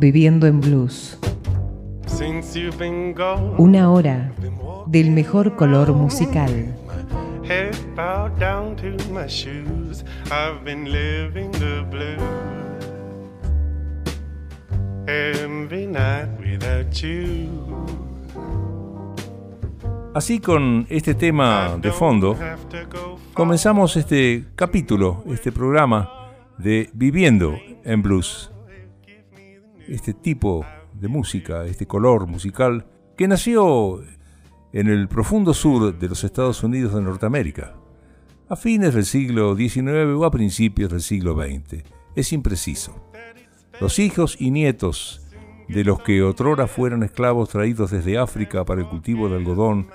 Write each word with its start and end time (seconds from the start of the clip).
Viviendo 0.00 0.46
en 0.46 0.62
Blues. 0.62 1.18
Una 3.58 3.92
hora 3.92 4.32
del 4.86 5.10
mejor 5.10 5.56
color 5.56 5.92
musical. 5.92 6.74
Así 20.14 20.40
con 20.40 20.86
este 20.88 21.14
tema 21.14 21.76
de 21.78 21.92
fondo, 21.92 22.38
comenzamos 23.34 23.98
este 23.98 24.46
capítulo, 24.54 25.24
este 25.28 25.52
programa 25.52 26.10
de 26.56 26.88
Viviendo 26.94 27.54
en 27.84 28.00
Blues. 28.00 28.50
Este 29.90 30.14
tipo 30.14 30.64
de 30.94 31.08
música, 31.08 31.64
este 31.64 31.84
color 31.84 32.28
musical, 32.28 32.86
que 33.16 33.26
nació 33.26 34.00
en 34.72 34.86
el 34.86 35.08
profundo 35.08 35.52
sur 35.52 35.98
de 35.98 36.08
los 36.08 36.22
Estados 36.22 36.62
Unidos 36.62 36.94
de 36.94 37.02
Norteamérica, 37.02 37.74
a 38.48 38.54
fines 38.54 38.94
del 38.94 39.04
siglo 39.04 39.56
XIX 39.56 40.14
o 40.16 40.24
a 40.24 40.30
principios 40.30 40.92
del 40.92 41.00
siglo 41.00 41.34
XX. 41.34 41.82
Es 42.14 42.32
impreciso. 42.32 43.04
Los 43.80 43.98
hijos 43.98 44.36
y 44.38 44.52
nietos 44.52 45.26
de 45.68 45.82
los 45.82 46.00
que 46.00 46.22
otrora 46.22 46.68
fueron 46.68 47.02
esclavos 47.02 47.48
traídos 47.48 47.90
desde 47.90 48.16
África 48.16 48.64
para 48.64 48.82
el 48.82 48.88
cultivo 48.88 49.28
de 49.28 49.38
algodón 49.38 49.88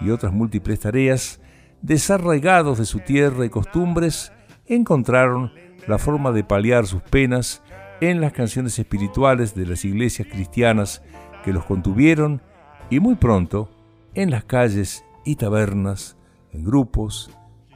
y 0.00 0.10
otras 0.10 0.32
múltiples 0.32 0.78
tareas, 0.78 1.40
desarraigados 1.82 2.78
de 2.78 2.86
su 2.86 3.00
tierra 3.00 3.44
y 3.44 3.50
costumbres, 3.50 4.30
encontraron 4.66 5.50
la 5.88 5.98
forma 5.98 6.30
de 6.30 6.44
paliar 6.44 6.86
sus 6.86 7.02
penas 7.02 7.64
en 8.00 8.20
las 8.20 8.32
canciones 8.32 8.78
espirituales 8.78 9.54
de 9.54 9.66
las 9.66 9.84
iglesias 9.84 10.28
cristianas 10.30 11.02
que 11.44 11.52
los 11.52 11.64
contuvieron 11.64 12.42
y 12.88 13.00
muy 13.00 13.14
pronto 13.14 13.70
en 14.14 14.30
las 14.30 14.44
calles 14.44 15.04
y 15.24 15.36
tabernas, 15.36 16.16
en 16.52 16.64
grupos, 16.64 17.30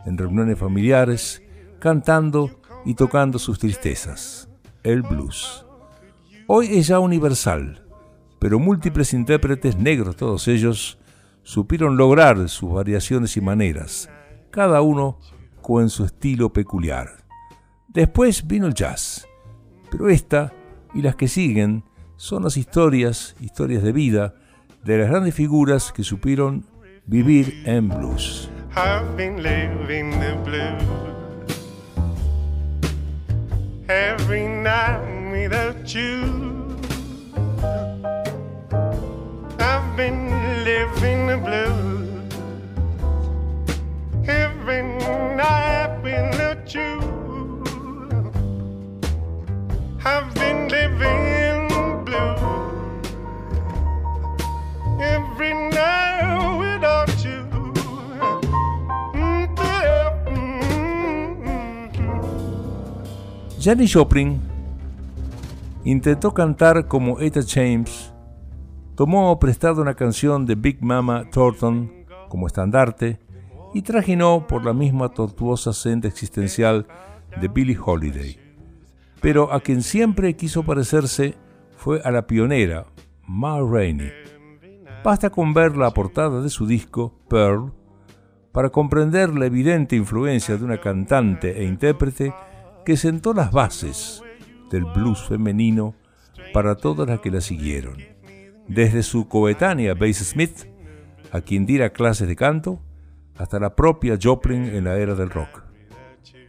en 0.06 0.19
reuniones 0.19 0.58
familiares, 0.58 1.42
cantando 1.78 2.61
y 2.84 2.95
tocando 2.95 3.39
sus 3.39 3.58
tristezas, 3.58 4.48
el 4.83 5.02
blues. 5.02 5.64
Hoy 6.47 6.78
es 6.78 6.89
ya 6.89 6.98
universal, 6.98 7.86
pero 8.39 8.58
múltiples 8.58 9.14
intérpretes 9.14 9.77
negros, 9.77 10.17
todos 10.17 10.48
ellos, 10.48 10.98
supieron 11.42 11.97
lograr 11.97 12.48
sus 12.48 12.72
variaciones 12.72 13.36
y 13.36 13.41
maneras, 13.41 14.11
cada 14.50 14.83
uno 14.83 15.19
con 15.62 15.89
su 15.91 16.05
estilo 16.05 16.52
peculiar. 16.52 17.25
Después 17.89 18.47
vino 18.47 18.67
el 18.67 18.75
jazz, 18.75 19.27
pero 19.97 20.11
esta 20.11 20.53
y 20.92 21.03
las 21.03 21.14
que 21.14 21.28
siguen 21.28 21.84
son 22.17 22.42
las 22.42 22.56
historias, 22.56 23.37
historias 23.41 23.84
de 23.84 23.92
vida, 23.92 24.34
de 24.84 24.98
las 24.98 25.09
grandes 25.09 25.34
figuras 25.34 25.92
que 25.92 26.03
supieron 26.03 26.64
vivir 27.06 27.62
en 27.64 27.89
blues. 27.89 28.51
without 35.33 35.95
you. 35.95 36.77
I've 39.61 39.97
been 39.97 40.64
living 40.64 41.27
the 41.27 41.36
blues 41.36 42.34
every 44.27 44.83
night 45.36 46.01
without 46.03 46.75
you. 46.75 47.14
I've 50.07 50.35
been. 50.35 50.45
Jenny 63.65 63.89
Joplin 63.89 64.39
Intentó 65.85 66.35
cantar 66.35 66.86
como 66.86 67.19
Etta 67.19 67.41
James, 67.47 68.13
tomó 68.95 69.39
prestado 69.39 69.81
una 69.81 69.95
canción 69.95 70.45
de 70.45 70.55
Big 70.55 70.83
Mama 70.83 71.25
Thornton 71.31 71.91
como 72.29 72.47
estandarte 72.47 73.19
y 73.73 73.81
trajinó 73.81 74.47
por 74.47 74.67
la 74.67 74.75
misma 74.75 75.09
tortuosa 75.09 75.73
senda 75.73 76.09
existencial 76.09 76.86
de 77.41 77.48
Billie 77.48 77.79
Holiday. 77.83 78.43
Pero 79.24 79.51
a 79.55 79.61
quien 79.61 79.80
siempre 79.80 80.36
quiso 80.36 80.64
parecerse 80.64 81.35
fue 81.79 82.02
a 82.05 82.11
la 82.11 82.27
pionera, 82.27 82.85
Ma 83.27 83.58
Rainey. 83.58 84.12
Basta 85.02 85.30
con 85.30 85.55
ver 85.55 85.79
la 85.79 85.92
portada 85.92 86.42
de 86.42 86.51
su 86.51 86.67
disco, 86.67 87.18
Pearl, 87.30 87.73
para 88.52 88.68
comprender 88.68 89.30
la 89.30 89.46
evidente 89.46 89.96
influencia 89.96 90.58
de 90.58 90.64
una 90.67 90.79
cantante 90.79 91.58
e 91.58 91.64
intérprete 91.64 92.35
que 92.85 92.98
sentó 92.98 93.33
las 93.33 93.51
bases 93.51 94.23
del 94.70 94.85
blues 94.85 95.27
femenino 95.27 95.95
para 96.52 96.74
todas 96.74 97.08
las 97.08 97.20
que 97.20 97.30
la 97.30 97.41
siguieron, 97.41 97.96
desde 98.68 99.02
su 99.02 99.27
coetánea 99.27 99.95
Bass 99.95 100.18
Smith, 100.18 100.67
a 101.33 101.41
quien 101.41 101.64
diera 101.64 101.95
clases 101.95 102.29
de 102.29 102.36
canto, 102.36 102.83
hasta 103.39 103.58
la 103.58 103.74
propia 103.74 104.18
Joplin 104.23 104.64
en 104.64 104.85
la 104.85 104.98
era 104.98 105.14
del 105.14 105.30
rock. 105.30 105.62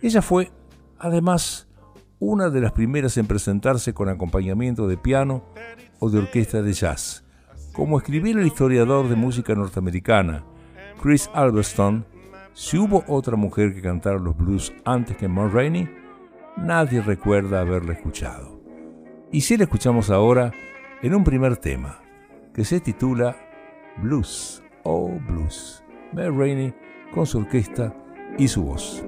Ella 0.02 0.22
fue, 0.22 0.52
además, 1.00 1.65
una 2.20 2.50
de 2.50 2.62
las 2.62 2.72
primeras 2.72 3.18
en 3.18 3.28
presentarse 3.28 3.94
con 3.94 4.10
acompañamiento 4.10 4.88
de 4.88 4.98
piano 4.98 5.44
o 6.00 6.10
de 6.10 6.20
orquesta 6.20 6.62
de 6.62 6.74
jazz. 6.74 7.24
Como 7.74 7.98
escribió 7.98 8.38
el 8.38 8.48
historiador 8.48 9.10
de 9.10 9.16
música 9.16 9.54
norteamericana, 9.54 10.44
Chris 11.02 11.30
Alberston, 11.34 12.06
si 12.54 12.78
hubo 12.78 13.04
otra 13.08 13.36
mujer 13.36 13.74
que 13.74 13.82
cantara 13.82 14.18
los 14.18 14.38
blues 14.38 14.74
antes 14.86 15.18
que 15.18 15.28
Mon 15.28 15.52
Rainey, 15.52 15.90
nadie 16.56 17.02
recuerda 17.02 17.60
haberla 17.60 17.94
escuchado. 17.94 18.62
Y 19.32 19.42
si 19.42 19.58
la 19.58 19.66
escuchamos 19.66 20.10
ahora 20.10 20.54
en 21.02 21.14
un 21.14 21.26
primer 21.26 21.58
tema, 21.58 22.00
que 22.54 22.64
se 22.64 22.80
titula 22.80 23.36
Blues, 23.98 24.64
oh 24.84 25.20
Blues, 25.28 25.84
Mary 26.14 26.30
Rainey 26.30 26.74
con 27.14 27.26
su 27.26 27.40
orquesta 27.40 27.94
y 28.38 28.48
su 28.48 28.64
voz. 28.64 29.04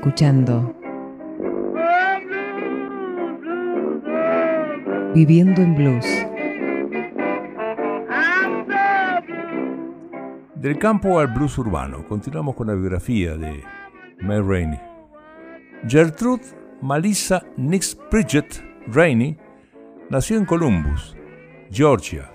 Escuchando 0.00 0.74
Viviendo 5.14 5.60
en 5.60 5.74
Blues. 5.74 6.06
Del 10.54 10.78
campo 10.78 11.18
al 11.18 11.28
blues 11.28 11.58
urbano, 11.58 12.06
continuamos 12.08 12.54
con 12.54 12.68
la 12.68 12.74
biografía 12.74 13.36
de 13.36 13.62
May 14.20 14.40
Rainey. 14.40 14.80
Gertrude 15.86 16.44
Malissa 16.80 17.44
Nix 17.58 17.94
Bridget 18.10 18.64
Rainey 18.86 19.36
nació 20.08 20.38
en 20.38 20.46
Columbus, 20.46 21.14
Georgia, 21.70 22.32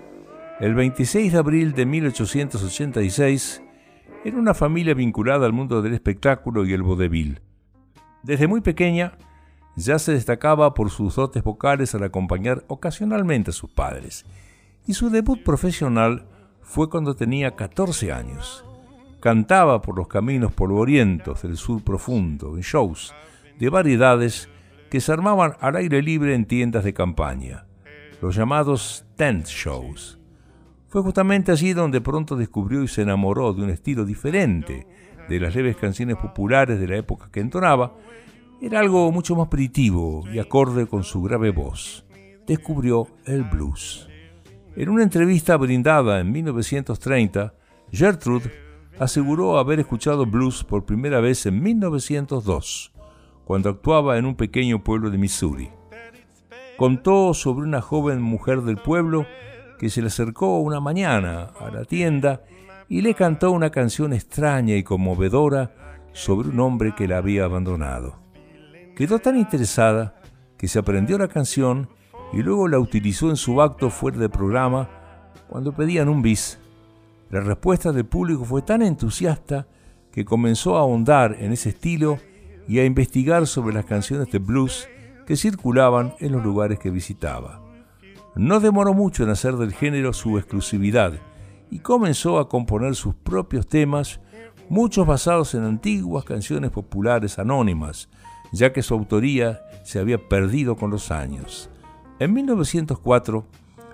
el 0.59 0.75
26 0.75 1.33
de 1.33 1.39
abril 1.39 1.73
de 1.73 1.87
1886 1.87 3.63
en 4.23 4.37
una 4.37 4.53
familia 4.53 4.93
vinculada 4.93 5.47
al 5.47 5.53
mundo 5.53 5.81
del 5.81 5.95
espectáculo 5.95 6.63
y 6.63 6.73
el 6.73 6.83
vodevil. 6.83 7.41
Desde 8.25 8.47
muy 8.47 8.61
pequeña 8.61 9.11
ya 9.75 9.99
se 9.99 10.13
destacaba 10.13 10.73
por 10.73 10.89
sus 10.89 11.15
dotes 11.15 11.43
vocales 11.43 11.93
al 11.93 12.01
acompañar 12.01 12.63
ocasionalmente 12.67 13.51
a 13.51 13.53
sus 13.53 13.69
padres, 13.69 14.25
y 14.87 14.95
su 14.95 15.11
debut 15.11 15.43
profesional 15.43 16.25
fue 16.63 16.89
cuando 16.89 17.15
tenía 17.15 17.55
14 17.55 18.11
años. 18.11 18.65
Cantaba 19.19 19.83
por 19.83 19.95
los 19.95 20.07
caminos 20.07 20.51
polvorientos 20.53 21.43
del 21.43 21.55
sur 21.55 21.83
profundo 21.83 22.55
en 22.55 22.63
shows 22.63 23.13
de 23.59 23.69
variedades 23.69 24.49
que 24.89 25.01
se 25.01 25.11
armaban 25.11 25.53
al 25.59 25.75
aire 25.75 26.01
libre 26.01 26.33
en 26.33 26.45
tiendas 26.45 26.83
de 26.83 26.95
campaña, 26.95 27.67
los 28.23 28.35
llamados 28.35 29.05
tent 29.17 29.45
shows. 29.45 30.17
Fue 30.87 31.03
justamente 31.03 31.51
allí 31.51 31.73
donde 31.73 32.01
pronto 32.01 32.35
descubrió 32.35 32.81
y 32.81 32.87
se 32.87 33.03
enamoró 33.03 33.53
de 33.53 33.61
un 33.61 33.69
estilo 33.69 34.03
diferente 34.03 34.87
de 35.29 35.39
las 35.39 35.55
leves 35.55 35.75
canciones 35.77 36.17
populares 36.17 36.79
de 36.79 36.87
la 36.87 36.97
época 36.97 37.29
que 37.31 37.39
entonaba. 37.39 37.93
Era 38.61 38.79
algo 38.79 39.11
mucho 39.11 39.35
más 39.35 39.47
primitivo 39.47 40.23
y 40.31 40.39
acorde 40.39 40.87
con 40.87 41.03
su 41.03 41.21
grave 41.21 41.51
voz. 41.51 42.05
Descubrió 42.47 43.07
el 43.25 43.43
blues. 43.43 44.07
En 44.75 44.89
una 44.89 45.03
entrevista 45.03 45.57
brindada 45.57 46.19
en 46.19 46.31
1930, 46.31 47.53
Gertrude 47.91 48.51
aseguró 48.99 49.57
haber 49.57 49.79
escuchado 49.79 50.25
blues 50.25 50.63
por 50.63 50.85
primera 50.85 51.19
vez 51.19 51.45
en 51.45 51.61
1902, 51.61 52.93
cuando 53.45 53.69
actuaba 53.69 54.17
en 54.17 54.25
un 54.25 54.35
pequeño 54.35 54.83
pueblo 54.83 55.09
de 55.09 55.17
Missouri. 55.17 55.69
Contó 56.77 57.33
sobre 57.33 57.65
una 57.65 57.81
joven 57.81 58.21
mujer 58.21 58.61
del 58.61 58.77
pueblo 58.77 59.25
que 59.79 59.89
se 59.89 60.01
le 60.01 60.07
acercó 60.07 60.59
una 60.59 60.79
mañana 60.79 61.51
a 61.59 61.71
la 61.71 61.85
tienda 61.85 62.43
y 62.87 63.01
le 63.01 63.13
cantó 63.13 63.51
una 63.51 63.69
canción 63.69 64.13
extraña 64.13 64.75
y 64.75 64.83
conmovedora 64.83 65.73
sobre 66.13 66.49
un 66.49 66.59
hombre 66.59 66.93
que 66.95 67.07
la 67.07 67.17
había 67.17 67.45
abandonado. 67.45 68.19
Quedó 68.95 69.19
tan 69.19 69.37
interesada 69.37 70.21
que 70.57 70.67
se 70.67 70.79
aprendió 70.79 71.17
la 71.17 71.27
canción 71.27 71.89
y 72.31 72.41
luego 72.41 72.67
la 72.67 72.79
utilizó 72.79 73.29
en 73.29 73.35
su 73.35 73.61
acto 73.61 73.89
fuera 73.89 74.17
de 74.17 74.29
programa 74.29 74.89
cuando 75.47 75.73
pedían 75.73 76.09
un 76.09 76.21
bis. 76.21 76.59
La 77.29 77.41
respuesta 77.41 77.91
del 77.91 78.05
público 78.05 78.45
fue 78.45 78.61
tan 78.61 78.81
entusiasta 78.81 79.67
que 80.11 80.23
comenzó 80.23 80.77
a 80.77 80.81
ahondar 80.81 81.35
en 81.39 81.51
ese 81.51 81.69
estilo 81.69 82.19
y 82.67 82.79
a 82.79 82.85
investigar 82.85 83.47
sobre 83.47 83.73
las 83.73 83.85
canciones 83.85 84.31
de 84.31 84.39
blues 84.39 84.87
que 85.27 85.35
circulaban 85.35 86.13
en 86.19 86.31
los 86.31 86.43
lugares 86.43 86.79
que 86.79 86.89
visitaba. 86.89 87.61
No 88.35 88.59
demoró 88.59 88.93
mucho 88.93 89.23
en 89.23 89.29
hacer 89.29 89.55
del 89.55 89.73
género 89.73 90.13
su 90.13 90.37
exclusividad 90.37 91.13
y 91.69 91.79
comenzó 91.79 92.39
a 92.39 92.49
componer 92.49 92.95
sus 92.95 93.15
propios 93.15 93.67
temas, 93.67 94.19
muchos 94.69 95.05
basados 95.05 95.53
en 95.55 95.63
antiguas 95.63 96.25
canciones 96.25 96.71
populares 96.71 97.39
anónimas, 97.39 98.09
ya 98.51 98.73
que 98.73 98.81
su 98.81 98.93
autoría 98.93 99.61
se 99.83 99.99
había 99.99 100.29
perdido 100.29 100.75
con 100.75 100.91
los 100.91 101.11
años. 101.11 101.69
En 102.19 102.33
1904 102.33 103.45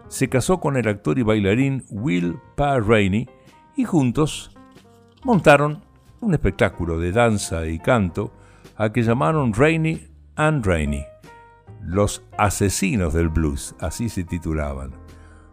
se 0.08 0.30
casó 0.30 0.60
con 0.60 0.78
el 0.78 0.88
actor 0.88 1.18
y 1.18 1.24
bailarín 1.24 1.86
Will 1.90 2.38
Rainey 2.58 3.30
y 3.76 3.86
juntos 3.86 4.52
montaron 5.24 5.84
un 6.20 6.34
espectáculo 6.34 7.00
de 7.00 7.12
danza 7.12 7.66
y 7.66 7.80
canto 7.80 8.32
a 8.76 8.92
que 8.92 9.04
llamaron 9.04 9.54
Rainey 9.54 10.12
and 10.36 10.66
Rainey, 10.66 11.06
los 11.84 12.24
asesinos 12.38 13.14
del 13.14 13.30
blues, 13.30 13.76
así 13.80 14.10
se 14.10 14.24
titulaban. 14.24 14.92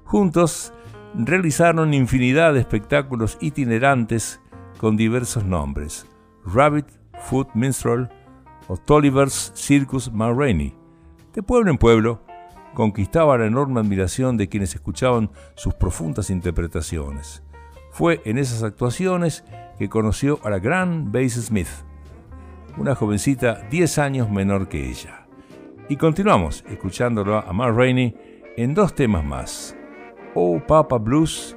Juntos 0.04 0.72
realizaron 1.14 1.94
infinidad 1.94 2.54
de 2.54 2.60
espectáculos 2.60 3.38
itinerantes 3.40 4.40
con 4.78 4.96
diversos 4.96 5.44
nombres: 5.44 6.06
Rabbit 6.44 6.86
Foot 7.28 7.48
Minstrel 7.54 8.08
o 8.68 8.76
Tolliver's 8.76 9.52
Circus 9.54 10.12
Ma 10.12 10.32
Rainey. 10.32 10.74
De 11.32 11.42
pueblo 11.42 11.70
en 11.70 11.78
pueblo, 11.78 12.22
conquistaba 12.74 13.38
la 13.38 13.46
enorme 13.46 13.80
admiración 13.80 14.36
de 14.36 14.48
quienes 14.48 14.74
escuchaban 14.74 15.30
sus 15.54 15.74
profundas 15.74 16.30
interpretaciones. 16.30 17.42
Fue 17.90 18.20
en 18.24 18.38
esas 18.38 18.62
actuaciones 18.62 19.44
que 19.78 19.88
conoció 19.88 20.38
a 20.44 20.50
la 20.50 20.58
gran 20.58 21.10
Bass 21.10 21.32
Smith, 21.32 21.68
una 22.76 22.94
jovencita 22.94 23.62
10 23.70 23.98
años 23.98 24.30
menor 24.30 24.68
que 24.68 24.88
ella. 24.88 25.26
Y 25.88 25.96
continuamos 25.96 26.64
escuchándolo 26.68 27.38
a 27.38 27.52
Mar 27.52 27.74
Rainey 27.74 28.14
en 28.56 28.74
dos 28.74 28.94
temas 28.94 29.24
más, 29.24 29.74
Oh 30.40 30.60
Papa 30.60 30.98
Blues 31.00 31.56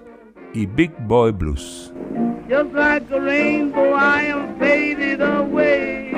y 0.55 0.65
Big 0.65 0.89
Boy 1.07 1.31
Blues. 1.31 1.93
Just 2.50 2.73
like 2.73 3.05
a 3.11 3.21
rainbow 3.21 3.93
I 3.93 4.23
am 4.23 4.57
faded 4.57 5.21
away. 5.21 6.09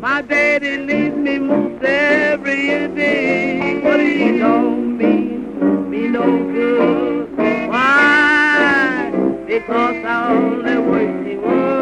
My 0.00 0.22
daddy 0.22 0.78
leaves 0.78 1.14
me 1.14 1.38
most 1.38 1.84
every 1.84 2.88
day, 2.96 3.82
but 3.84 4.00
he 4.00 4.38
don't 4.38 4.96
mean 4.96 5.90
me 5.90 6.08
no 6.08 6.24
good. 6.24 7.36
Why? 7.68 9.12
Because 9.46 10.02
I 10.06 10.32
only 10.32 10.78
wish 10.78 11.26
he 11.26 11.36
was. 11.36 11.81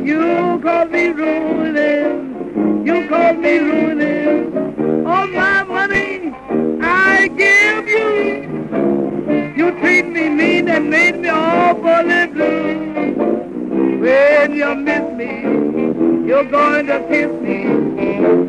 you 0.10 0.60
call 0.64 0.86
me 0.86 1.04
ruining. 1.10 2.86
You 2.88 3.08
call 3.08 3.34
me 3.34 3.54
ruining. 3.60 5.06
All 5.06 5.28
my 5.28 5.62
money 5.64 6.34
I 6.82 7.28
give 7.44 7.88
you. 7.96 8.10
You 9.60 9.68
treat 9.80 10.08
me 10.08 10.24
mean 10.40 10.70
and 10.70 10.90
made 10.90 11.20
me. 11.20 11.30
When 14.04 14.56
you 14.62 14.76
miss 14.76 15.06
me, 15.20 15.34
you're 16.28 16.50
going 16.60 16.88
to 16.88 17.00
kiss 17.10 17.32
me. 17.42 17.60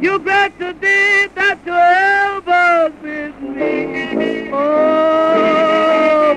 You 0.05 0.19
got 0.19 0.59
to 0.59 0.73
do 0.73 1.29
that 1.37 1.57
to 1.67 1.75
elbows 2.17 2.95
with 3.03 3.37
me. 3.57 4.34
Oh, 4.57 6.37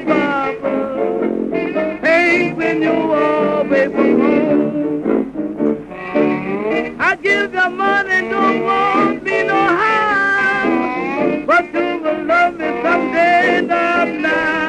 you 2.82 2.94
I 7.00 7.16
give 7.22 7.54
you 7.54 7.70
money, 7.70 8.30
don't 8.30 8.64
want 8.64 9.24
me 9.24 9.44
no 9.44 9.56
how, 9.56 11.44
but 11.46 11.66
you 11.74 11.88
will 12.04 12.24
love 12.26 12.54
me 12.56 12.68
someday, 12.84 13.62
not 13.62 14.08
now, 14.10 14.67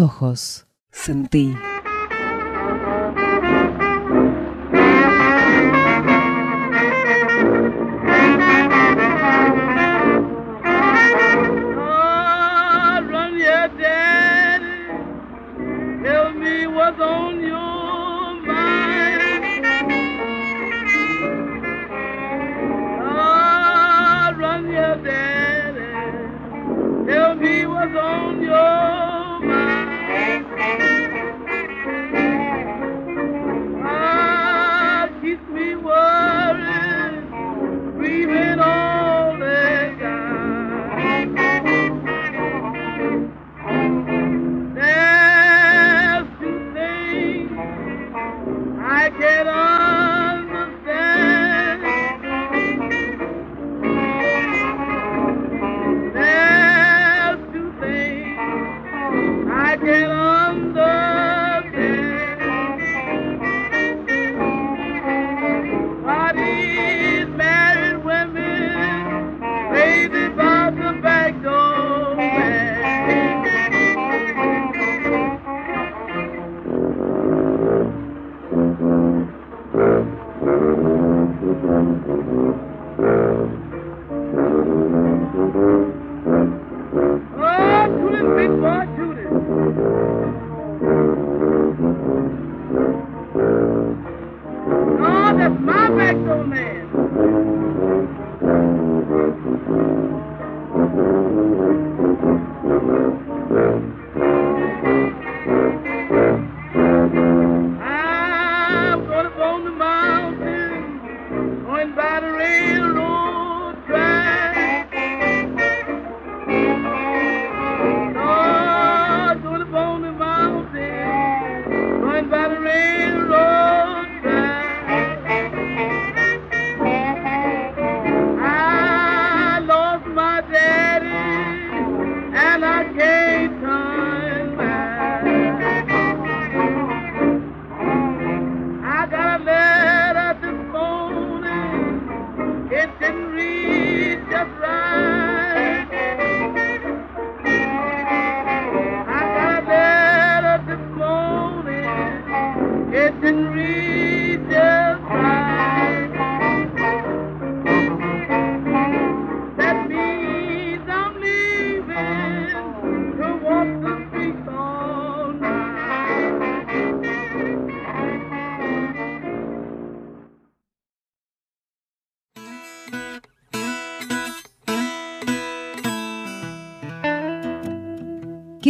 ojos. 0.00 0.66
Sentí. 0.90 1.54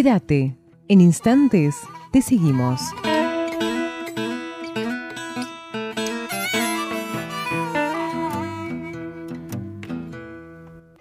Quédate. 0.02 0.56
En 0.88 1.02
instantes 1.02 1.76
te 2.10 2.22
seguimos. 2.22 2.80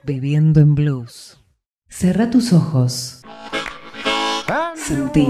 Bebiendo 0.04 0.60
en 0.60 0.76
blues. 0.76 1.42
Cerra 1.88 2.30
tus 2.30 2.52
ojos. 2.52 3.22
Sentí. 4.76 5.28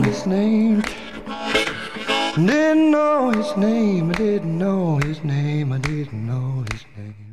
Didn't 2.38 2.90
know 2.90 3.30
his 3.30 3.56
name. 3.56 4.10
I 4.10 4.18
didn't 4.18 4.58
know 4.58 4.98
his 4.98 5.24
name. 5.24 5.76
I 5.76 5.78
didn't 5.78 6.26
know 6.26 6.66
his 6.74 6.88
name. 6.98 7.29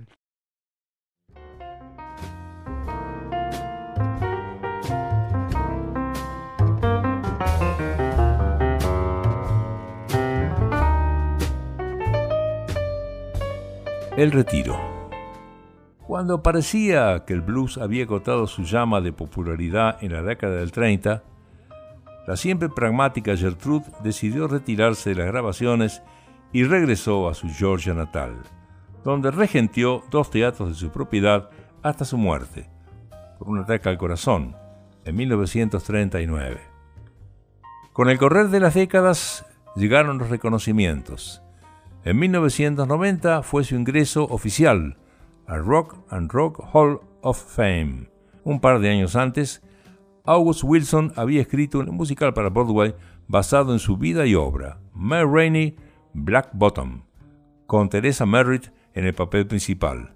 El 14.16 14.32
retiro. 14.32 14.80
Cuando 16.06 16.42
parecía 16.42 17.26
que 17.26 17.34
el 17.34 17.42
blues 17.42 17.76
había 17.76 18.04
agotado 18.04 18.46
su 18.46 18.62
llama 18.62 19.02
de 19.02 19.12
popularidad 19.12 20.02
en 20.02 20.14
la 20.14 20.22
década 20.22 20.56
del 20.56 20.72
30, 20.72 21.22
la 22.26 22.36
siempre 22.38 22.70
pragmática 22.70 23.36
Gertrude 23.36 23.84
decidió 24.02 24.48
retirarse 24.48 25.10
de 25.10 25.16
las 25.16 25.26
grabaciones 25.26 26.02
y 26.50 26.64
regresó 26.64 27.28
a 27.28 27.34
su 27.34 27.50
Georgia 27.50 27.92
natal, 27.92 28.36
donde 29.04 29.30
regenteó 29.30 30.02
dos 30.10 30.30
teatros 30.30 30.70
de 30.70 30.74
su 30.76 30.88
propiedad 30.88 31.50
hasta 31.82 32.06
su 32.06 32.16
muerte, 32.16 32.70
por 33.38 33.50
un 33.50 33.58
ataque 33.58 33.90
al 33.90 33.98
corazón, 33.98 34.56
en 35.04 35.14
1939. 35.14 36.58
Con 37.92 38.08
el 38.08 38.16
correr 38.16 38.48
de 38.48 38.60
las 38.60 38.72
décadas 38.72 39.44
llegaron 39.76 40.16
los 40.16 40.30
reconocimientos. 40.30 41.42
En 42.06 42.20
1990 42.20 43.42
fue 43.42 43.64
su 43.64 43.74
ingreso 43.74 44.26
oficial 44.26 44.96
al 45.48 45.66
Rock 45.66 45.96
and 46.08 46.30
Rock 46.30 46.62
Hall 46.72 47.00
of 47.20 47.36
Fame. 47.36 48.08
Un 48.44 48.60
par 48.60 48.78
de 48.78 48.90
años 48.90 49.16
antes, 49.16 49.60
August 50.24 50.62
Wilson 50.62 51.12
había 51.16 51.40
escrito 51.40 51.80
un 51.80 51.90
musical 51.96 52.32
para 52.32 52.50
Broadway 52.50 52.94
basado 53.26 53.72
en 53.72 53.80
su 53.80 53.96
vida 53.96 54.24
y 54.24 54.36
obra, 54.36 54.78
May 54.94 55.24
Rainey 55.24 55.74
Black 56.12 56.50
Bottom, 56.52 57.02
con 57.66 57.88
Teresa 57.88 58.24
Merritt 58.24 58.68
en 58.94 59.04
el 59.04 59.12
papel 59.12 59.48
principal. 59.48 60.12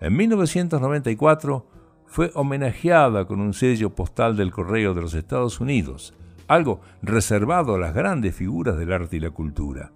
En 0.00 0.14
1994 0.14 1.66
fue 2.04 2.30
homenajeada 2.34 3.24
con 3.24 3.40
un 3.40 3.54
sello 3.54 3.94
postal 3.94 4.36
del 4.36 4.50
Correo 4.50 4.92
de 4.92 5.00
los 5.00 5.14
Estados 5.14 5.60
Unidos, 5.60 6.12
algo 6.46 6.82
reservado 7.00 7.76
a 7.76 7.78
las 7.78 7.94
grandes 7.94 8.36
figuras 8.36 8.76
del 8.76 8.92
arte 8.92 9.16
y 9.16 9.20
la 9.20 9.30
cultura. 9.30 9.92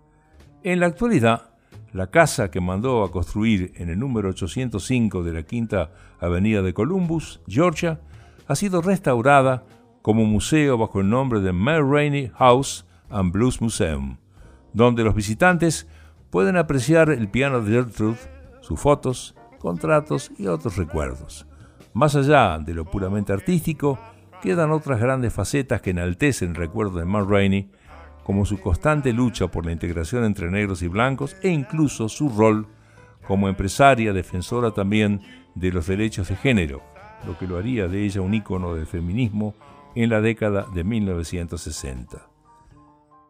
En 0.66 0.80
la 0.80 0.86
actualidad, 0.86 1.50
la 1.92 2.08
casa 2.08 2.50
que 2.50 2.60
mandó 2.60 3.04
a 3.04 3.12
construir 3.12 3.70
en 3.76 3.88
el 3.88 4.00
número 4.00 4.30
805 4.30 5.22
de 5.22 5.32
la 5.32 5.44
Quinta 5.44 5.92
Avenida 6.18 6.60
de 6.60 6.74
Columbus, 6.74 7.40
Georgia, 7.46 8.00
ha 8.48 8.56
sido 8.56 8.82
restaurada 8.82 9.62
como 10.02 10.24
museo 10.24 10.76
bajo 10.76 10.98
el 10.98 11.08
nombre 11.08 11.38
de 11.38 11.52
May 11.52 11.80
Rainey 11.80 12.32
House 12.34 12.84
and 13.10 13.30
Blues 13.30 13.60
Museum, 13.60 14.16
donde 14.72 15.04
los 15.04 15.14
visitantes 15.14 15.86
pueden 16.30 16.56
apreciar 16.56 17.10
el 17.10 17.28
piano 17.28 17.60
de 17.60 17.70
Gertrude, 17.70 18.18
sus 18.60 18.80
fotos, 18.80 19.36
contratos 19.60 20.32
y 20.36 20.48
otros 20.48 20.76
recuerdos. 20.76 21.46
Más 21.92 22.16
allá 22.16 22.58
de 22.58 22.74
lo 22.74 22.86
puramente 22.86 23.32
artístico, 23.32 24.00
quedan 24.42 24.72
otras 24.72 24.98
grandes 24.98 25.32
facetas 25.32 25.80
que 25.80 25.90
enaltecen 25.90 26.48
el 26.48 26.56
recuerdo 26.56 26.98
de 26.98 27.04
Mark 27.04 27.28
Rainey, 27.30 27.70
como 28.26 28.44
su 28.44 28.58
constante 28.58 29.12
lucha 29.12 29.46
por 29.46 29.64
la 29.64 29.70
integración 29.70 30.24
entre 30.24 30.50
negros 30.50 30.82
y 30.82 30.88
blancos 30.88 31.36
e 31.42 31.48
incluso 31.48 32.08
su 32.08 32.28
rol 32.28 32.66
como 33.24 33.48
empresaria, 33.48 34.12
defensora 34.12 34.72
también 34.72 35.20
de 35.54 35.70
los 35.70 35.86
derechos 35.86 36.28
de 36.28 36.34
género, 36.34 36.82
lo 37.24 37.38
que 37.38 37.46
lo 37.46 37.56
haría 37.56 37.86
de 37.86 38.04
ella 38.04 38.22
un 38.22 38.34
ícono 38.34 38.74
del 38.74 38.86
feminismo 38.86 39.54
en 39.94 40.10
la 40.10 40.20
década 40.20 40.66
de 40.74 40.82
1960. 40.82 42.26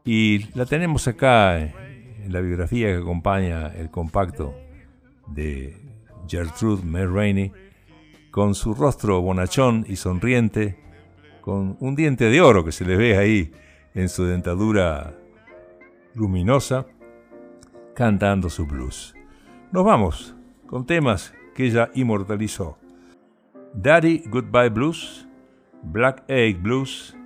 Y 0.07 0.49
la 0.55 0.65
tenemos 0.65 1.07
acá 1.07 1.59
en 1.59 2.33
la 2.33 2.41
biografía 2.41 2.87
que 2.87 2.97
acompaña 3.03 3.67
el 3.67 3.91
compacto 3.91 4.55
de 5.27 5.77
Gertrude 6.27 6.83
May 6.87 7.53
con 8.31 8.55
su 8.55 8.73
rostro 8.73 9.21
bonachón 9.21 9.85
y 9.87 9.97
sonriente, 9.97 10.79
con 11.43 11.77
un 11.81 11.97
diente 11.97 12.31
de 12.31 12.41
oro 12.41 12.65
que 12.65 12.73
se 12.73 12.87
le 12.87 12.97
ve 12.97 13.19
ahí 13.19 13.53
en 13.97 14.11
su 14.11 14.25
dentadura 14.27 15.15
luminosa, 16.15 16.87
cantando 17.95 18.51
su 18.51 18.67
blues. 18.67 19.15
Nos 19.73 19.85
vamos 19.85 20.37
con 20.67 20.87
temas 20.87 21.35
que 21.55 21.65
ella 21.65 21.91
inmortalizó. 21.95 22.79
Daddy 23.73 24.23
Goodbye 24.27 24.69
Blues, 24.69 25.27
Black 25.83 26.23
Egg 26.29 26.63
Blues 26.63 27.17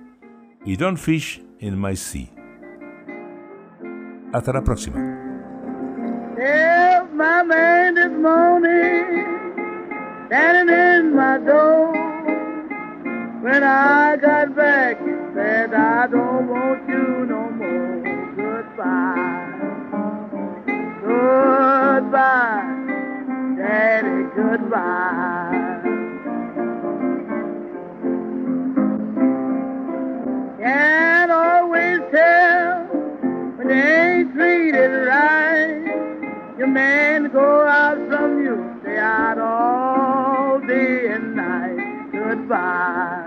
y 0.63 0.77
Don't 0.77 0.97
Fish 0.97 1.43
in 1.59 1.79
My 1.79 1.95
Sea. 1.95 2.29
Hasta 4.31 4.53
la 4.53 4.63
próxima. 4.63 4.97
Said, 15.33 15.73
I 15.73 16.07
don't 16.07 16.47
want 16.47 16.87
you 16.89 17.25
no 17.25 17.49
more. 17.49 18.01
Goodbye. 18.35 19.61
Goodbye. 21.01 22.77
Daddy, 23.57 24.23
goodbye. 24.35 25.81
Can't 30.59 31.31
always 31.31 31.99
tell 32.11 32.85
when 33.57 33.67
they 33.67 34.19
ain't 34.19 34.33
treated 34.33 35.07
right. 35.07 36.55
Your 36.57 36.67
man 36.67 37.31
go 37.31 37.65
out 37.67 37.97
from 38.09 38.43
you, 38.43 38.79
stay 38.81 38.97
out 38.97 39.37
all 39.39 40.59
day 40.67 41.07
and 41.13 41.35
night. 41.35 42.11
Goodbye. 42.11 42.31
Goodbye. 42.47 43.20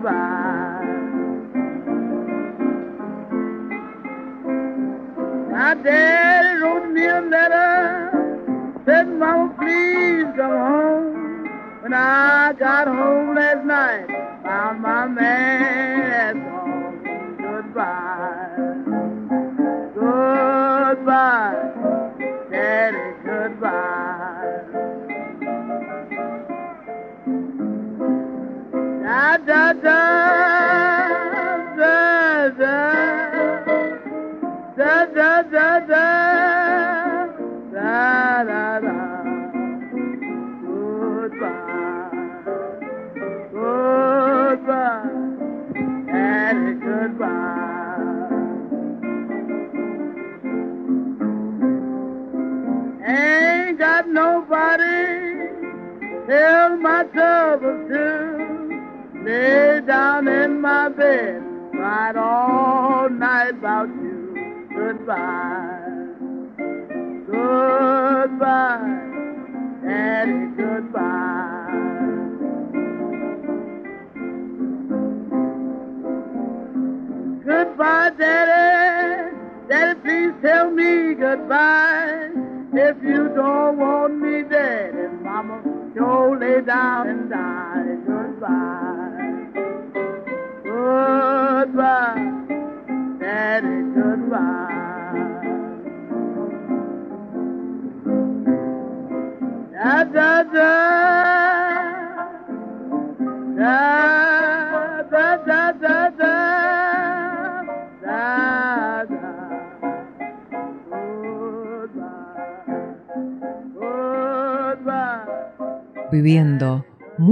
Goodbye. 0.00 0.84
My 5.50 5.74
daddy 5.74 6.62
wrote 6.62 6.92
me 6.92 7.04
a 7.04 7.20
letter, 7.20 8.76
said, 8.86 9.08
Mama, 9.08 9.52
please 9.58 10.26
come 10.36 10.52
home. 10.52 11.82
When 11.82 11.94
I 11.94 12.52
got 12.52 12.86
home 12.86 13.34
last 13.34 13.64
night, 13.64 14.06
found 14.44 14.82
my 14.82 15.08
man 15.08 16.57
Raja. 29.82 30.47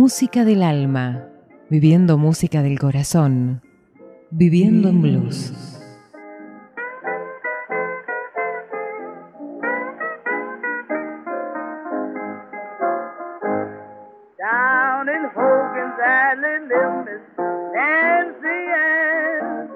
Música 0.07 0.45
del 0.45 0.62
alma, 0.62 1.27
viviendo 1.69 2.16
música 2.16 2.62
del 2.62 2.79
corazón, 2.79 3.61
viviendo 4.31 4.88
en 4.88 5.03
blues. 5.03 5.53
Down 14.38 15.09
in 15.09 15.25
Hogan's 15.35 15.99
Alley 15.99 16.61
lived 16.71 17.07
Miss 17.07 17.27
Nancy 17.75 18.61
Ann, 18.79 19.69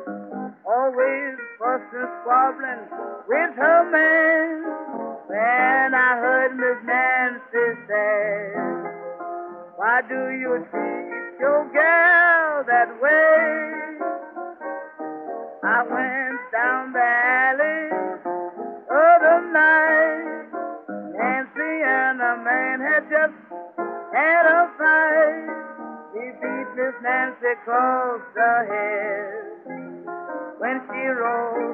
always 0.64 1.34
fussing, 1.58 2.06
squabbling 2.22 2.86
with 3.26 3.52
her 3.56 3.82
man. 3.90 4.62
When 5.26 5.92
I 5.92 6.14
heard 6.22 6.54
Why 10.00 10.08
do 10.08 10.30
you 10.32 10.64
treat 10.70 11.36
your 11.38 11.68
girl 11.76 12.64
that 12.64 12.88
way? 13.02 14.00
I 15.62 15.82
went 15.92 16.40
down 16.56 16.92
the 16.96 17.04
alley 17.04 17.84
other 18.88 19.44
night. 19.52 20.48
Nancy 21.12 21.84
and 21.84 22.16
a 22.18 22.36
man 22.40 22.80
had 22.80 23.04
just 23.12 23.36
had 24.16 24.44
a 24.48 24.72
fight. 24.80 25.52
He 26.14 26.32
beat 26.40 26.68
Miss 26.80 26.96
Nancy 27.02 27.52
across 27.60 28.22
the 28.32 28.52
head. 28.72 29.44
When 30.60 30.80
she 30.88 31.02
rose 31.12 31.69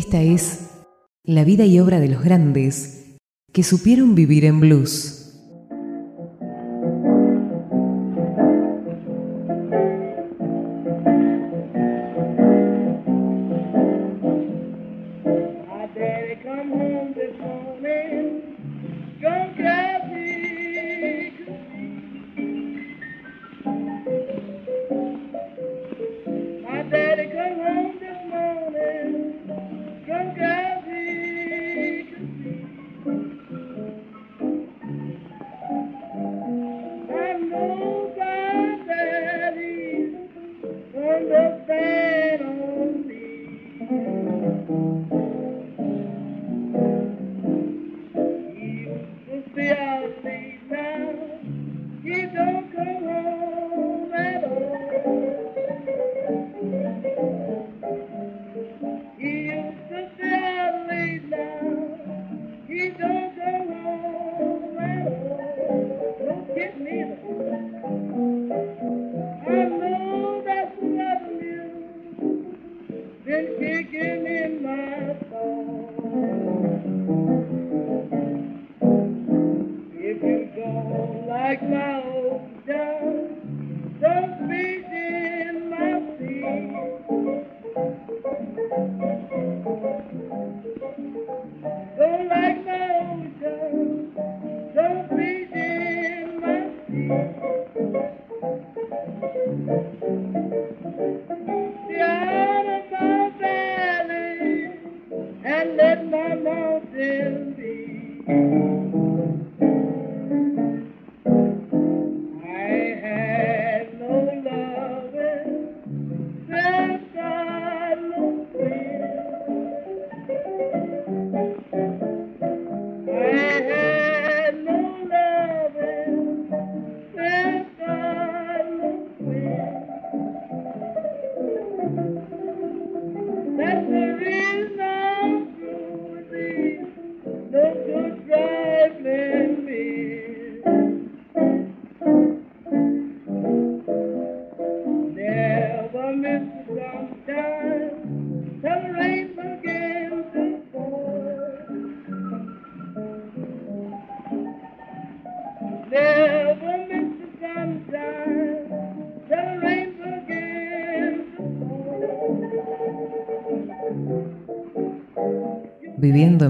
Esta 0.00 0.22
es 0.22 0.60
la 1.24 1.44
vida 1.44 1.66
y 1.66 1.78
obra 1.78 2.00
de 2.00 2.08
los 2.08 2.24
grandes 2.24 3.18
que 3.52 3.62
supieron 3.62 4.14
vivir 4.14 4.46
en 4.46 4.58
blues. 4.58 5.19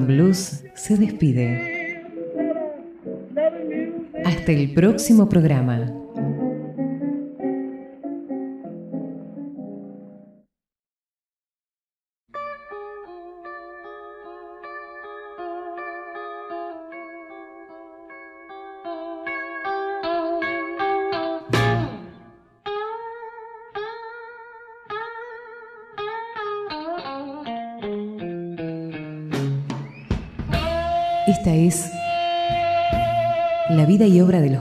Blues 0.06 0.64
se 0.74 0.96
despide. 0.96 2.02
Hasta 4.24 4.52
el 4.52 4.72
próximo 4.74 5.28
programa. 5.28 5.99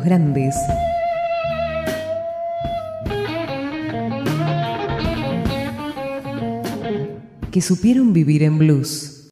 Grandes. 0.10 0.56
que 7.52 7.62
supieron 7.62 8.14
vivir 8.14 8.44
en 8.44 8.58
blues. 8.60 9.30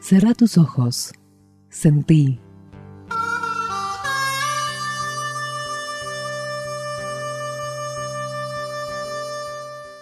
Cerra 0.00 0.32
tus 0.34 0.56
ojos. 0.56 1.12
Sentí. 1.68 2.40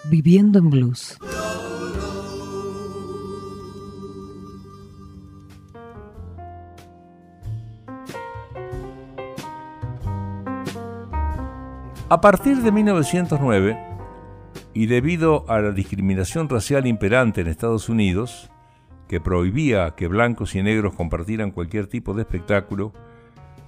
Viviendo 0.09 0.61
en 0.61 0.71
blues. 0.71 1.19
A 12.09 12.21
partir 12.21 12.59
de 12.59 12.71
1909, 12.71 13.77
y 14.75 14.87
debido 14.87 15.45
a 15.49 15.59
la 15.59 15.73
discriminación 15.73 16.49
racial 16.49 16.87
imperante 16.87 17.40
en 17.40 17.49
Estados 17.49 17.88
Unidos, 17.88 18.49
que 19.09 19.21
prohibía 19.21 19.97
que 19.97 20.07
blancos 20.07 20.55
y 20.55 20.62
negros 20.62 20.95
compartieran 20.95 21.51
cualquier 21.51 21.88
tipo 21.88 22.14
de 22.14 22.23
espectáculo, 22.23 22.92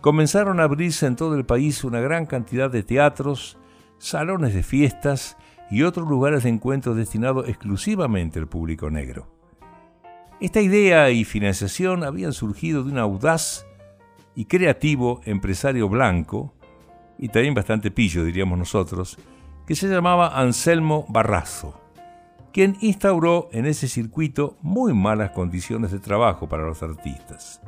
comenzaron 0.01 0.61
a 0.61 0.65
abrirse 0.65 1.07
en 1.07 1.17
todo 1.17 1.35
el 1.35 1.45
país 1.47 1.83
una 1.83 1.99
gran 1.99 2.27
cantidad 2.27 2.71
de 2.71 2.85
teatros, 2.85 3.59
salones 3.99 4.55
de 4.55 4.63
fiestas 4.63 5.37
y 5.71 5.83
otros 5.83 6.09
lugares 6.09 6.45
de 6.45 6.51
encuentro 6.51 6.95
destinados 6.95 7.49
exclusivamente 7.49 8.39
al 8.39 8.49
público 8.49 8.91
negro. 8.91 9.29
Esta 10.41 10.61
idea 10.61 11.11
y 11.11 11.25
financiación 11.25 12.05
habían 12.05 12.33
surgido 12.33 12.85
de 12.85 12.93
un 12.93 12.99
audaz 12.99 13.67
y 14.35 14.45
creativo 14.45 15.21
empresario 15.25 15.89
blanco, 15.89 16.55
y 17.19 17.29
también 17.29 17.55
bastante 17.55 17.91
pillo 17.91 18.25
diríamos 18.25 18.57
nosotros, 18.59 19.19
que 19.67 19.75
se 19.75 19.89
llamaba 19.89 20.39
Anselmo 20.41 21.05
Barrazo, 21.09 21.81
quien 22.53 22.77
instauró 22.81 23.49
en 23.53 23.67
ese 23.67 23.89
circuito 23.89 24.57
muy 24.63 24.95
malas 24.95 25.33
condiciones 25.33 25.91
de 25.91 25.99
trabajo 25.99 26.49
para 26.49 26.65
los 26.65 26.83
artistas. 26.83 27.61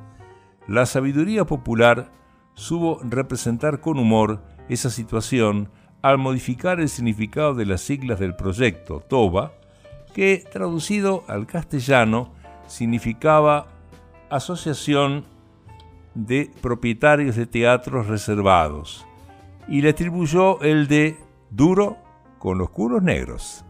La 0.69 0.87
sabiduría 0.87 1.45
popular 1.45 2.13
supo 2.55 3.01
representar 3.03 3.81
con 3.81 3.99
humor 3.99 4.43
esa 4.69 4.91
situación 4.91 5.71
al 6.03 6.19
modificar 6.19 6.81
el 6.81 6.89
significado 6.89 7.55
de 7.55 7.67
las 7.67 7.83
siglas 7.83 8.19
del 8.19 8.35
proyecto 8.35 9.01
TOBA, 9.01 9.53
que 10.15 10.45
traducido 10.51 11.25
al 11.29 11.47
castellano 11.47 12.33
significaba 12.67 13.67
Asociación 14.31 15.25
de 16.15 16.51
Propietarios 16.61 17.37
de 17.37 17.47
Teatros 17.47 18.07
Reservados, 18.07 19.07
y 19.69 19.83
le 19.83 19.91
atribuyó 19.91 20.61
el 20.63 20.89
de 20.89 21.17
duro 21.51 21.99
con 22.39 22.59
los 22.59 22.71
curos 22.71 23.03
negros. 23.03 23.65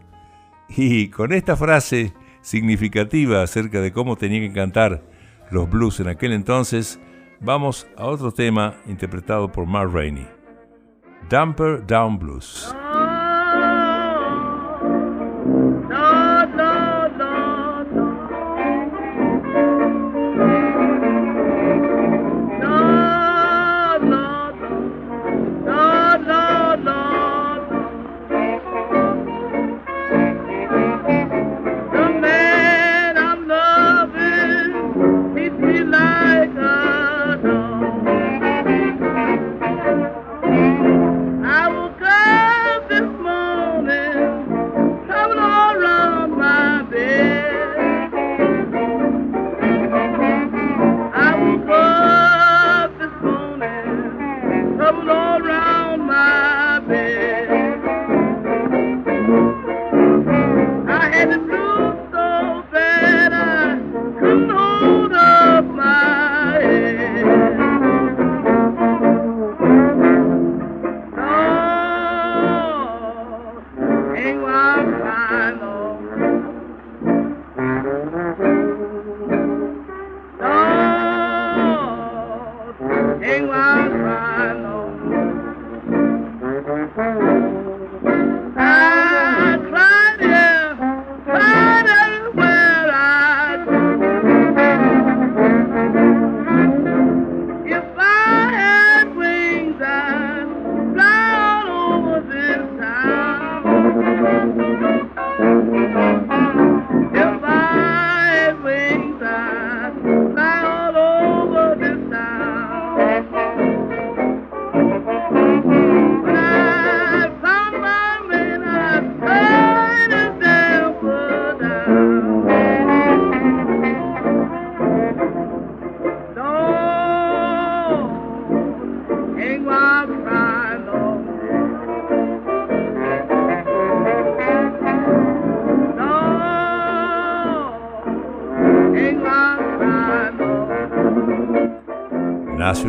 Y 0.69 1.09
con 1.09 1.33
esta 1.33 1.55
frase 1.57 2.13
significativa 2.41 3.43
acerca 3.43 3.81
de 3.81 3.91
cómo 3.91 4.15
tenían 4.15 4.47
que 4.47 4.53
cantar 4.53 5.03
los 5.51 5.69
blues 5.69 5.99
en 5.99 6.07
aquel 6.07 6.31
entonces, 6.31 6.99
vamos 7.41 7.87
a 7.97 8.05
otro 8.05 8.31
tema 8.31 8.75
interpretado 8.87 9.51
por 9.51 9.65
Mark 9.65 9.91
Rainey. 9.93 10.40
Dumper 11.29 11.85
Down 11.85 12.17
Blues. 12.17 12.73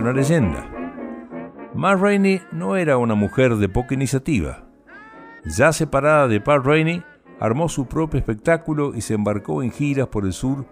Una 0.02 0.12
leyenda. 0.12 0.68
Mar 1.74 2.00
Rainey 2.00 2.42
no 2.50 2.74
era 2.74 2.98
una 2.98 3.14
mujer 3.14 3.54
de 3.54 3.68
poca 3.68 3.94
iniciativa. 3.94 4.64
Ya 5.44 5.72
separada 5.72 6.26
de 6.26 6.40
Pat 6.40 6.64
Rainey, 6.64 7.04
armó 7.38 7.68
su 7.68 7.86
propio 7.86 8.18
espectáculo 8.18 8.96
y 8.96 9.00
se 9.00 9.14
embarcó 9.14 9.62
en 9.62 9.70
giras 9.70 10.08
por 10.08 10.24
el 10.24 10.32
sur 10.32 10.66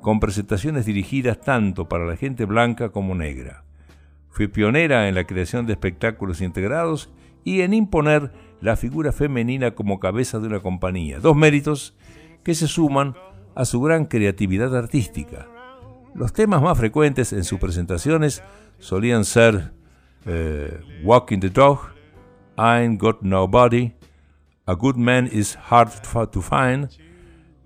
con 0.00 0.18
presentaciones 0.18 0.86
dirigidas 0.86 1.40
tanto 1.40 1.88
para 1.88 2.04
la 2.04 2.16
gente 2.16 2.46
blanca 2.46 2.88
como 2.88 3.14
negra. 3.14 3.64
Fue 4.28 4.48
pionera 4.48 5.08
en 5.08 5.14
la 5.14 5.24
creación 5.24 5.66
de 5.66 5.74
espectáculos 5.74 6.40
integrados 6.40 7.12
y 7.44 7.60
en 7.60 7.74
imponer 7.74 8.32
la 8.60 8.74
figura 8.74 9.12
femenina 9.12 9.76
como 9.76 10.00
cabeza 10.00 10.40
de 10.40 10.48
una 10.48 10.58
compañía, 10.58 11.20
dos 11.20 11.36
méritos 11.36 11.96
que 12.42 12.56
se 12.56 12.66
suman 12.66 13.14
a 13.54 13.66
su 13.66 13.80
gran 13.80 14.06
creatividad 14.06 14.76
artística. 14.76 15.46
Los 16.14 16.32
temas 16.32 16.62
más 16.62 16.78
frecuentes 16.78 17.32
en 17.32 17.42
sus 17.42 17.58
presentaciones 17.58 18.42
solían 18.84 19.24
ser 19.24 19.72
eh, 20.26 20.78
Walking 21.02 21.40
the 21.40 21.48
Dog, 21.48 21.78
I 22.58 22.82
Ain't 22.82 23.00
Got 23.00 23.22
Nobody, 23.22 23.94
A 24.66 24.74
Good 24.74 24.96
Man 24.96 25.26
Is 25.32 25.56
Hard 25.70 25.90
to 26.30 26.42
Find, 26.42 26.90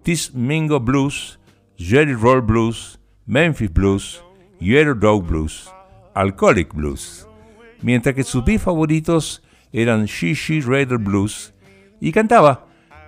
This 0.05 0.33
Mingo 0.33 0.79
Blues, 0.79 1.41
Jerry 1.77 2.15
Roll 2.15 2.41
Blues, 2.41 3.01
Memphis 3.27 3.71
Blues, 3.71 4.23
Yellow 4.61 4.95
Dog 4.95 5.27
Blues, 5.27 5.69
Alcoholic 6.15 6.73
Blues. 6.73 7.27
mientras 7.83 8.15
que 8.15 8.25
sus 8.25 8.45
beats 8.45 8.63
favoritos 8.63 9.43
eran 9.73 10.07
Shishi 10.07 10.61
Raider 10.61 10.99
Blues, 10.99 11.53
y 12.01 12.13
cantaba 12.13 12.67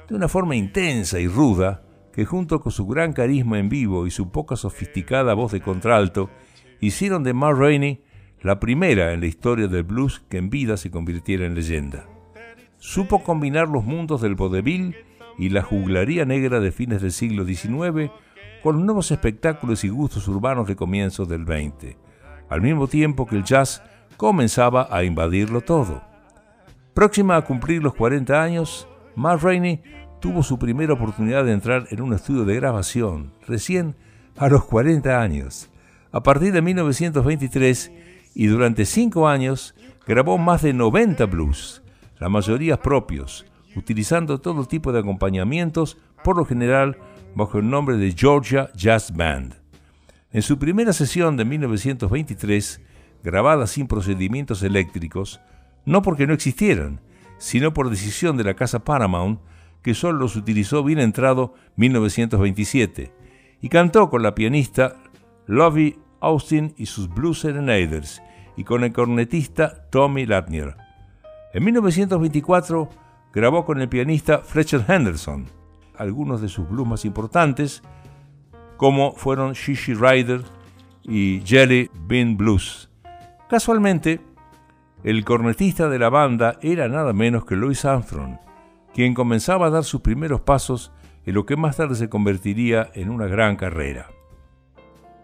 de 0.09 0.17
una 0.17 0.29
forma 0.29 0.57
intensa 0.57 1.21
y 1.21 1.29
ruda 1.29 1.83
que 2.13 2.25
junto 2.25 2.61
con 2.61 2.73
su 2.73 2.87
gran 2.87 3.13
carisma 3.13 3.61
en 3.61 3.69
vivo 3.69 4.05
y 4.07 4.11
su 4.11 4.31
poca 4.31 4.57
sofisticada 4.57 5.35
voz 5.35 5.53
de 5.53 5.61
contralto, 5.61 6.29
hicieron 6.81 7.23
de 7.23 7.35
Ma 7.35 7.53
Rainey 7.53 8.03
la 8.43 8.59
primera 8.59 9.13
en 9.13 9.21
la 9.21 9.27
historia 9.27 9.69
del 9.69 9.83
blues 9.83 10.23
que 10.29 10.39
en 10.39 10.51
vida 10.51 10.77
se 10.77 10.91
convirtiera 10.91 11.45
en 11.45 11.55
leyenda. 11.55 12.07
Supo 12.79 13.23
combinar 13.23 13.69
los 13.69 13.85
mundos 13.85 14.23
del 14.23 14.35
vodevil 14.35 14.97
y 15.39 15.51
la 15.51 15.63
juglaría 15.63 16.25
negra 16.25 16.61
de 16.61 16.73
fines 16.73 17.03
del 17.03 17.13
siglo 17.13 17.45
XIX 17.45 18.11
con 18.63 18.85
nuevos 18.85 19.11
espectáculos 19.11 19.85
y 19.85 19.89
gustos 19.89 20.29
urbanos 20.29 20.67
de 20.67 20.77
comienzos 20.77 21.29
del 21.29 21.45
XX, 21.45 21.97
al 22.49 22.63
mismo 22.63 22.89
tiempo 22.89 23.27
que 23.27 23.37
el 23.37 23.45
jazz 23.45 23.83
comenzaba 24.17 24.89
a 24.91 25.05
invadirlo 25.05 25.61
todo. 25.61 26.03
Próxima 26.95 27.37
a 27.37 27.43
cumplir 27.43 27.83
los 27.83 27.95
40 27.95 28.43
años, 28.43 28.89
Ma 29.15 29.37
Rainey 29.37 29.83
tuvo 30.21 30.43
su 30.43 30.59
primera 30.59 30.93
oportunidad 30.93 31.45
de 31.45 31.53
entrar 31.53 31.87
en 31.91 32.03
un 32.03 32.13
estudio 32.13 32.45
de 32.45 32.57
grabación, 32.57 33.33
recién 33.47 33.97
a 34.37 34.49
los 34.49 34.65
40 34.65 35.21
años. 35.21 35.71
A 36.13 36.23
partir 36.23 36.53
de 36.53 36.61
1923 36.61 37.93
y 38.35 38.47
durante 38.47 38.85
cinco 38.85 39.29
años 39.29 39.75
grabó 40.07 40.39
más 40.39 40.63
de 40.63 40.73
90 40.73 41.25
blues, 41.27 41.83
la 42.19 42.29
mayoría 42.29 42.83
propios, 42.83 43.47
utilizando 43.77 44.41
todo 44.41 44.65
tipo 44.65 44.93
de 44.93 44.99
acompañamientos, 45.01 45.99
por 46.25 46.37
lo 46.37 46.45
general 46.45 46.99
bajo 47.37 47.59
el 47.59 47.71
nombre 47.71 47.97
de 47.97 48.13
Georgia 48.13 48.71
Jazz 48.75 49.15
Band. 49.15 49.55
En 50.33 50.43
su 50.43 50.59
primera 50.59 50.93
sesión 50.93 51.37
de 51.37 51.45
1923, 51.45 52.81
grabada 53.23 53.69
sin 53.69 53.87
procedimientos 53.87 54.65
eléctricos, 54.65 55.41
no 55.85 56.03
porque 56.03 56.27
no 56.27 56.35
existieran, 56.35 57.01
sino 57.39 57.73
por 57.73 57.89
decisión 57.89 58.37
de 58.37 58.45
la 58.45 58.55
casa 58.55 58.85
Paramount, 58.85 59.41
que 59.83 59.95
solo 59.95 60.19
los 60.19 60.35
utilizó 60.37 60.83
bien 60.83 60.99
entrado 60.99 61.55
1927, 61.77 63.13
y 63.63 63.69
cantó 63.69 64.11
con 64.11 64.23
la 64.23 64.35
pianista 64.35 64.97
Lovie 65.51 65.99
Austin 66.21 66.75
y 66.77 66.87
sus 66.87 67.09
Blues 67.09 67.41
Serenaders, 67.41 68.23
y 68.57 68.63
con 68.63 68.85
el 68.85 68.93
cornetista 68.93 69.91
Tommy 69.91 70.25
Latnier. 70.25 70.77
En 71.53 71.65
1924 71.65 72.89
grabó 73.35 73.65
con 73.65 73.81
el 73.81 73.89
pianista 73.89 74.39
Fletcher 74.39 74.85
Henderson 74.87 75.47
algunos 75.99 76.41
de 76.41 76.49
sus 76.49 76.69
blues 76.69 76.87
más 76.87 77.05
importantes, 77.05 77.83
como 78.77 79.13
fueron 79.17 79.55
Shishi 79.55 79.93
Rider 79.93 80.43
y 81.03 81.43
Jelly 81.45 81.91
Bean 82.07 82.37
Blues. 82.37 82.89
Casualmente, 83.49 84.21
el 85.03 85.25
cornetista 85.25 85.89
de 85.89 85.99
la 85.99 86.11
banda 86.11 86.61
era 86.63 86.87
nada 86.87 87.13
menos 87.13 87.45
que 87.45 87.57
Louis 87.57 87.85
Armstrong, 87.85 88.39
quien 88.95 89.15
comenzaba 89.15 89.67
a 89.67 89.71
dar 89.71 89.83
sus 89.83 90.01
primeros 90.01 90.43
pasos 90.43 90.93
en 91.27 91.35
lo 91.35 91.45
que 91.45 91.57
más 91.57 91.77
tarde 91.77 91.97
se 91.97 92.09
convertiría 92.09 92.89
en 92.95 93.11
una 93.11 93.27
gran 93.27 93.57
carrera. 93.57 94.07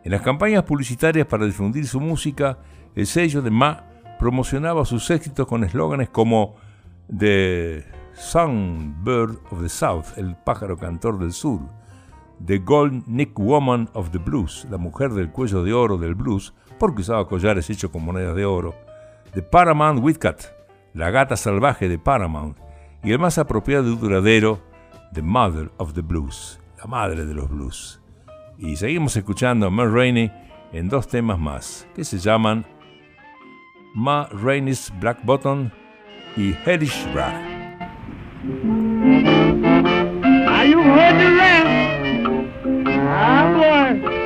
En 0.06 0.12
las 0.12 0.22
campañas 0.22 0.62
publicitarias 0.62 1.26
para 1.26 1.46
difundir 1.46 1.84
su 1.84 1.98
música, 1.98 2.58
el 2.94 3.08
sello 3.08 3.42
de 3.42 3.50
Ma 3.50 3.86
promocionaba 4.20 4.84
sus 4.84 5.10
éxitos 5.10 5.48
con 5.48 5.64
eslóganes 5.64 6.10
como 6.10 6.54
The 7.08 7.84
Songbird 8.12 9.36
of 9.50 9.62
the 9.62 9.68
South, 9.68 10.16
el 10.16 10.36
pájaro 10.36 10.76
cantor 10.76 11.18
del 11.18 11.32
sur, 11.32 11.58
The 12.46 12.58
Gold 12.58 13.08
Nick 13.08 13.36
Woman 13.36 13.90
of 13.94 14.10
the 14.12 14.18
Blues, 14.18 14.64
la 14.70 14.78
mujer 14.78 15.10
del 15.12 15.32
cuello 15.32 15.64
de 15.64 15.72
oro 15.72 15.98
del 15.98 16.14
blues, 16.14 16.54
porque 16.78 17.00
usaba 17.00 17.26
collares 17.26 17.68
hechos 17.68 17.90
con 17.90 18.04
monedas 18.04 18.36
de 18.36 18.44
oro, 18.44 18.76
The 19.34 19.42
Paramount 19.42 20.04
Witcat, 20.04 20.40
la 20.94 21.10
gata 21.10 21.36
salvaje 21.36 21.88
de 21.88 21.98
Paramount, 21.98 22.56
y 23.02 23.10
el 23.10 23.18
más 23.18 23.38
apropiado 23.38 23.90
y 23.90 23.96
duradero, 23.96 24.60
The 25.14 25.22
Mother 25.22 25.72
of 25.78 25.94
the 25.94 26.02
Blues, 26.02 26.60
la 26.78 26.86
madre 26.86 27.26
de 27.26 27.34
los 27.34 27.50
blues. 27.50 28.00
Y 28.58 28.76
seguimos 28.76 29.16
escuchando 29.16 29.66
a 29.66 29.70
Ma 29.70 29.84
Rainey 29.84 30.30
en 30.72 30.88
dos 30.88 31.08
temas 31.08 31.38
más, 31.38 31.86
que 31.94 32.04
se 32.04 32.18
llaman 32.18 32.64
Ma 33.94 34.28
Rainey's 34.32 34.92
Black 35.00 35.24
Button 35.24 35.72
y 36.36 36.54
Hellish 36.64 37.06
Rag. 37.14 37.34
Are 40.48 40.66
you 40.66 40.80
heard 40.82 41.18
the 41.18 41.30
rap? 41.36 41.66
Ah, 43.08 43.52
boy. 43.52 44.16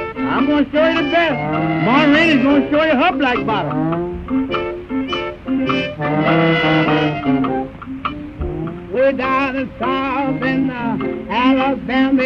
I'm 0.41 0.47
going 0.47 0.65
to 0.65 0.71
show 0.71 0.89
you 0.89 1.03
the 1.03 1.11
best. 1.11 1.35
Marlene's 1.85 2.43
going 2.43 2.63
to 2.63 2.71
show 2.71 2.85
you 2.85 2.97
her 2.97 3.13
black 3.13 3.45
bottom. 3.45 4.11
Way 8.93 9.13
down 9.13 9.57
in 9.57 9.69
in 10.43 10.71
uh, 10.71 10.97
Alabama, 11.31 12.23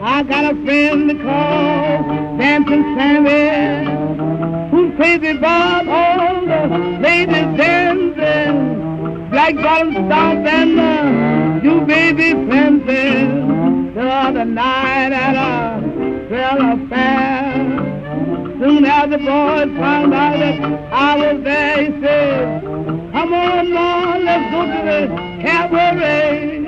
I 0.00 0.22
got 0.22 0.52
a 0.52 0.64
friend 0.64 1.10
to 1.10 1.14
called 1.24 2.38
Dancing 2.38 2.84
Sammy, 2.96 4.70
who 4.70 4.96
crazy 4.96 5.36
about 5.36 5.88
all 5.88 6.40
the 6.46 6.98
ladies 7.00 7.58
dancing, 7.58 9.28
black 9.30 9.56
bottom 9.56 9.92
stomping, 9.92 10.78
uh, 10.78 11.60
you 11.64 11.80
baby 11.80 12.30
fencing, 12.48 13.92
the 13.94 14.02
other 14.08 14.44
night 14.44 15.12
at 15.12 15.34
a 15.34 16.28
trail 16.28 16.74
affair. 16.74 17.54
Soon 18.60 18.84
as 18.84 19.10
the 19.10 19.18
boys 19.18 19.76
found 19.78 20.14
out 20.14 20.38
that 20.38 20.92
I 20.92 21.16
was 21.16 21.42
there, 21.42 21.84
he 21.84 22.00
said, 22.00 22.62
Come 22.62 23.34
on, 23.34 23.70
Lord, 23.72 24.22
let's 24.22 24.50
go 24.52 24.62
to 24.62 25.08
the 25.08 25.42
cabaret. 25.42 26.67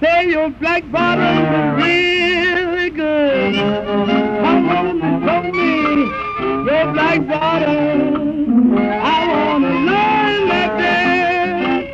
say 0.00 0.30
your 0.30 0.48
black 0.50 0.90
bottom 0.90 1.36
is 1.36 1.84
really 1.84 2.90
good. 2.90 3.54
Come 3.54 4.68
on 4.68 5.02
and 5.02 5.24
show 5.24 5.42
me 5.52 5.74
your 6.64 6.92
black 6.92 7.26
bottom. 7.28 8.78
I 8.78 9.26
want 9.28 9.64
to 9.64 9.70
learn 9.70 10.48
that 10.48 10.78
dance. 10.78 11.86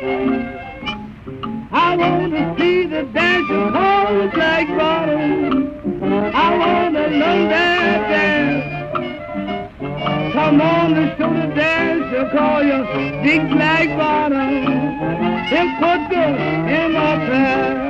I 1.71 1.95
want 1.97 2.31
to 2.31 2.55
see 2.57 2.85
the 2.85 3.03
dance 3.13 3.49
you 3.49 3.71
call 3.71 4.17
the 4.17 4.27
black 4.33 4.67
bottom. 4.77 5.23
I 6.33 6.57
want 6.57 6.95
to 6.95 7.07
learn 7.07 7.49
that 7.49 8.09
dance. 8.09 8.63
Come 10.33 10.61
on 10.61 10.93
and 10.93 11.17
show 11.17 11.33
the 11.33 11.47
dance 11.55 12.05
you 12.13 12.25
call 12.37 12.63
your 12.63 12.85
big 13.23 13.49
black 13.49 13.89
bottom. 13.97 14.63
Then 15.49 15.75
put 15.79 16.09
the 16.09 16.25
in 16.69 16.93
my 16.93 17.15
pants. 17.27 17.86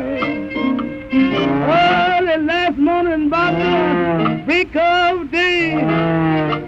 Early 1.50 2.38
last 2.45 2.78
morning 2.78 3.28
about 3.28 3.54
the 3.58 4.43
break 4.45 4.76
of 4.76 5.32
day, 5.32 5.72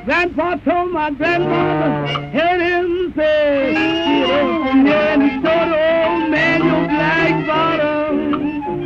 Grandpa 0.06 0.56
told 0.56 0.92
my 0.94 1.12
grandmother, 1.12 2.08
heard 2.32 2.62
him 2.62 3.14
say, 3.16 3.74
yeah, 3.74 5.12
and 5.12 5.24
he 5.24 5.30
told 5.42 5.74
old 5.74 6.30
man 6.32 6.64
your 6.64 6.88
black 6.88 7.46
bottom. 7.46 8.16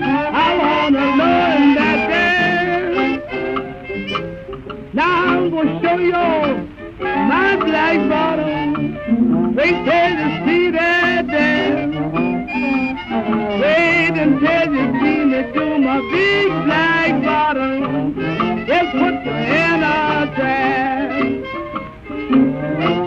I 0.03 0.57
wanna 0.57 1.05
learn 1.21 1.75
that 1.75 1.99
dance. 2.09 3.21
Now 4.93 5.25
I'm 5.27 5.49
gonna 5.51 5.79
show 5.81 5.97
you 5.99 6.23
my 7.03 7.55
black 7.57 8.09
bottom. 8.09 9.55
Wait 9.55 9.85
till 9.85 10.09
you 10.19 10.45
see 10.45 10.71
that. 10.71 11.02
Wait 13.13 14.17
until 14.17 14.73
you 14.73 14.85
see 14.99 15.23
me 15.25 15.43
do 15.53 15.77
my 15.77 16.01
big 16.11 16.47
black 16.65 17.23
bottom. 17.23 18.15
They'll 18.65 18.91
put 18.91 19.13
you 19.23 19.31
in 19.31 19.83
a 19.83 20.33
trance. 20.35 21.45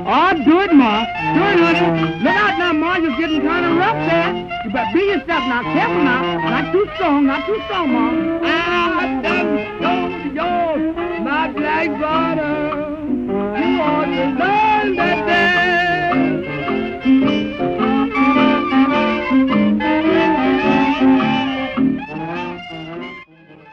Oh, 0.06 0.32
do 0.44 0.60
it, 0.60 0.72
Ma. 0.72 1.02
Do 1.34 1.42
it, 1.42 1.58
honey. 1.58 2.22
Look 2.22 2.36
out 2.36 2.56
now, 2.56 2.72
Ma. 2.72 2.96
You're 2.98 3.18
getting 3.18 3.42
kind 3.42 3.66
of 3.66 3.76
rough 3.76 3.98
there. 4.08 4.32
You 4.64 4.70
better 4.70 4.92
be 4.94 5.00
yourself 5.06 5.44
now. 5.48 5.62
Careful 5.74 6.02
now. 6.04 6.22
Not 6.50 6.72
too 6.72 6.86
strong. 6.94 7.26
Not 7.26 7.44
too 7.44 7.60
strong, 7.64 7.92
Ma. 7.92 8.46
I 8.46 9.20
done 9.22 9.58
showed 9.80 10.12
you 10.36 10.92
my 11.24 11.48
black 11.48 11.88
bottom. 12.00 13.28
You 13.28 13.80
ought 13.82 14.04
to 14.04 14.24
learn 14.38 14.96
that 14.96 15.25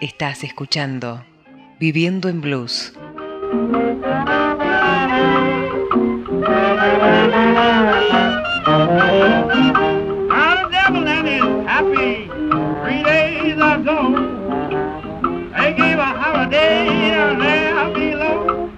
Estás 0.04 0.43
escuchando 0.43 1.24
Viviendo 1.80 2.28
en 2.28 2.41
Blues. 2.41 2.91
Now 2.97 3.16
the 10.58 10.68
devil 10.70 11.08
and 11.08 11.26
his 11.26 11.41
happy 11.66 12.28
three 12.84 13.01
days 13.01 13.54
ago. 13.54 14.12
They 15.56 15.72
gave 15.72 15.97
a 15.97 16.12
holiday 16.22 16.86
down 17.10 17.39
there 17.39 17.89
below. 17.93 18.70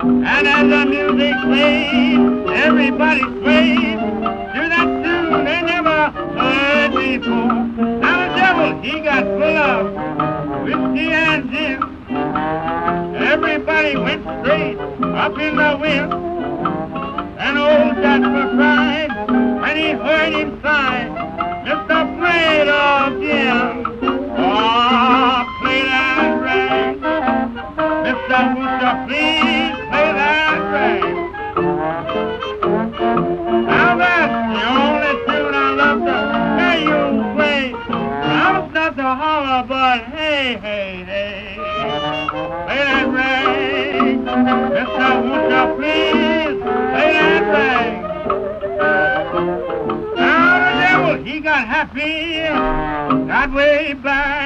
And 0.00 0.48
as 0.48 0.66
the 0.66 0.86
music 0.86 1.36
played, 1.42 2.56
everybody 2.56 3.20
swayed 3.20 4.47
Everybody 13.88 14.16
went 14.18 14.44
straight 14.44 14.78
up 14.78 15.38
in 15.38 15.56
the 15.56 15.78
wind. 15.80 16.12
And 17.38 17.58
old 17.58 17.96
Jasper 17.96 18.54
cried 18.54 19.62
when 19.62 19.76
he 19.78 19.92
heard 19.92 20.34
him 20.34 20.60
sigh, 20.62 21.08
Mr. 21.64 22.18
Play 22.18 22.60
it 22.60 22.68
that 53.38 53.52
way 53.52 53.92
back. 53.94 54.37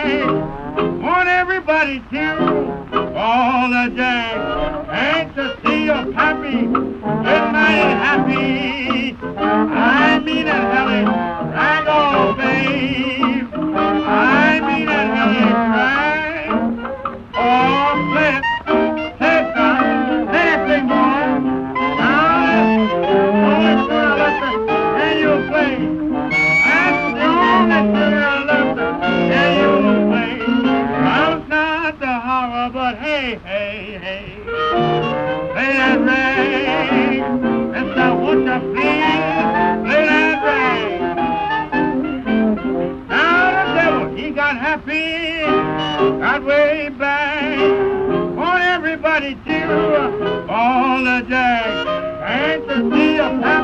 All 50.49 51.03
the 51.03 51.25
jack 51.29 51.87
and 52.23 52.63
to 52.69 52.91
see 52.97 53.19
us 53.19 53.62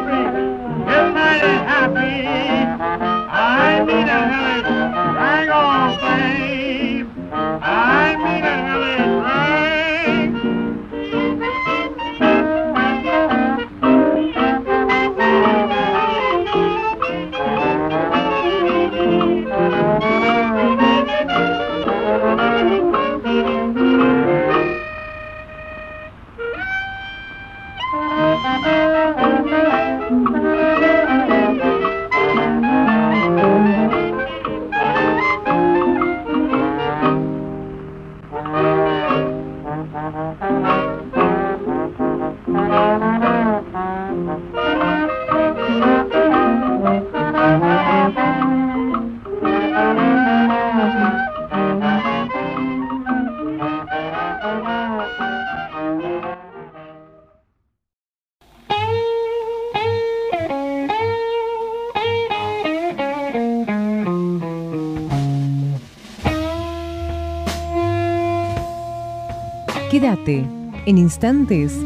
instantes. 71.18 71.84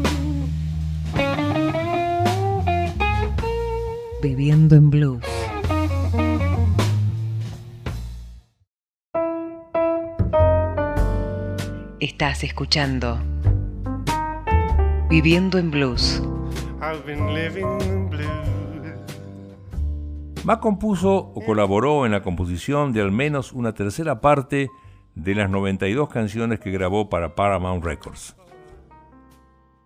Viviendo 4.21 4.75
en 4.75 4.91
Blues. 4.91 5.23
Estás 11.99 12.43
escuchando 12.43 13.17
Viviendo 15.09 15.57
en 15.57 15.71
Blues. 15.71 16.21
I've 16.79 17.03
been 17.03 17.33
living 17.33 17.79
the 17.79 18.15
blues. 18.15 18.27
Mac 20.43 20.59
compuso 20.59 21.31
o 21.33 21.43
colaboró 21.43 22.05
en 22.05 22.11
la 22.11 22.21
composición 22.21 22.93
de 22.93 23.01
al 23.01 23.11
menos 23.11 23.51
una 23.51 23.73
tercera 23.73 24.21
parte 24.21 24.69
de 25.15 25.33
las 25.33 25.49
92 25.49 26.07
canciones 26.09 26.59
que 26.59 26.69
grabó 26.69 27.09
para 27.09 27.33
Paramount 27.33 27.83
Records. 27.83 28.35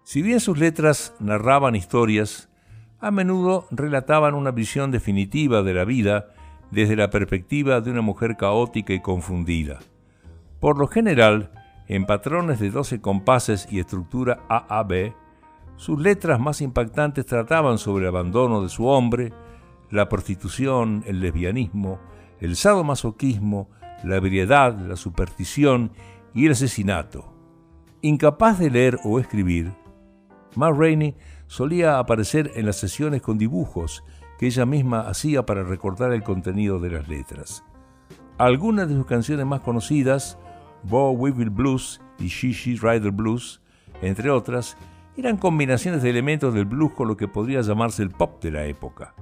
Si 0.08 0.22
bien 0.22 0.40
sus 0.40 0.58
letras 0.58 1.14
narraban 1.20 1.76
historias, 1.76 2.50
a 3.02 3.12
menudo 3.12 3.68
relataban 3.72 4.36
una 4.36 4.52
visión 4.52 4.90
definitiva 4.90 5.64
de 5.64 5.74
la 5.74 5.84
vida 5.84 6.28
desde 6.72 6.96
la 6.96 7.10
perspectiva 7.10 7.82
de 7.82 7.92
una 7.92 8.00
mujer 8.00 8.38
caótica 8.38 8.94
y 8.94 9.02
confundida. 9.02 9.80
Por 10.62 10.78
lo 10.78 10.88
general, 10.88 11.52
en 11.90 12.06
patrones 12.06 12.62
de 12.62 12.72
12 12.72 13.02
compases 13.02 13.68
y 13.70 13.82
estructura 13.82 14.46
AAB, 14.48 15.14
sus 15.76 16.00
letras 16.00 16.40
más 16.40 16.62
impactantes 16.62 17.26
trataban 17.26 17.78
sobre 17.78 18.06
el 18.06 18.16
abandono 18.16 18.64
de 18.64 18.70
su 18.70 18.88
hombre, 18.88 19.34
la 19.92 20.08
prostitución, 20.08 21.04
el 21.06 21.20
lesbianismo, 21.20 22.00
el 22.40 22.56
sadomasoquismo, 22.56 23.70
la 24.06 24.16
ebriedad, 24.16 24.74
la 24.80 24.96
superstición 24.96 25.92
y 26.34 26.46
el 26.46 26.54
asesinato. 26.54 27.34
Incapaz 28.02 28.58
de 28.58 28.70
leer 28.70 29.00
o 29.04 29.20
escribir, 29.20 29.74
Ma 30.58 30.72
Rainey 30.72 31.16
solía 31.46 32.00
aparecer 32.00 32.52
en 32.56 32.66
las 32.66 32.78
sesiones 32.78 33.22
con 33.22 33.38
dibujos 33.38 34.04
que 34.40 34.48
ella 34.48 34.66
misma 34.66 35.02
hacía 35.02 35.46
para 35.46 35.62
recordar 35.62 36.12
el 36.14 36.24
contenido 36.24 36.80
de 36.80 36.90
las 36.90 37.08
letras. 37.08 37.64
Algunas 38.40 38.90
de 38.90 38.96
sus 38.96 39.06
canciones 39.06 39.46
más 39.46 39.62
conocidas, 39.62 40.40
Bo 40.82 41.12
Weevil 41.12 41.52
Blues 41.52 42.02
y 42.18 42.30
She 42.30 42.54
She 42.54 42.72
Rider 42.72 43.12
Blues, 43.12 43.62
entre 44.02 44.32
otras, 44.32 44.78
eran 45.16 45.38
combinaciones 45.38 46.02
de 46.02 46.10
elementos 46.10 46.56
del 46.56 46.66
blues 46.66 46.94
con 46.94 47.08
lo 47.08 47.18
que 47.18 47.28
podría 47.28 47.62
llamarse 47.62 48.02
el 48.02 48.10
pop 48.10 48.42
de 48.42 48.50
la 48.50 48.66
época. 48.66 49.14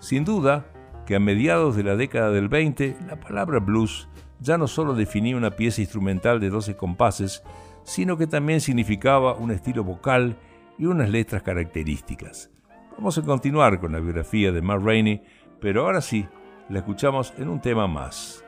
Sin 0.00 0.24
duda 0.24 0.66
que 1.06 1.14
a 1.14 1.20
mediados 1.20 1.76
de 1.76 1.84
la 1.84 1.94
década 1.94 2.30
del 2.30 2.48
20, 2.48 2.96
la 3.06 3.20
palabra 3.20 3.60
blues 3.60 4.08
ya 4.40 4.58
no 4.58 4.66
solo 4.66 4.94
definía 4.94 5.36
una 5.36 5.52
pieza 5.52 5.82
instrumental 5.82 6.40
de 6.40 6.50
12 6.50 6.76
compases, 6.76 7.44
sino 7.84 8.16
que 8.16 8.26
también 8.26 8.60
significaba 8.60 9.34
un 9.34 9.52
estilo 9.52 9.84
vocal 9.84 10.36
y 10.78 10.86
unas 10.86 11.08
letras 11.10 11.42
características. 11.42 12.50
Vamos 12.96 13.18
a 13.18 13.22
continuar 13.22 13.80
con 13.80 13.92
la 13.92 14.00
biografía 14.00 14.52
de 14.52 14.62
Matt 14.62 14.82
Rainey, 14.82 15.22
pero 15.60 15.82
ahora 15.82 16.00
sí, 16.00 16.26
la 16.68 16.78
escuchamos 16.78 17.34
en 17.38 17.48
un 17.48 17.60
tema 17.60 17.86
más. 17.86 18.44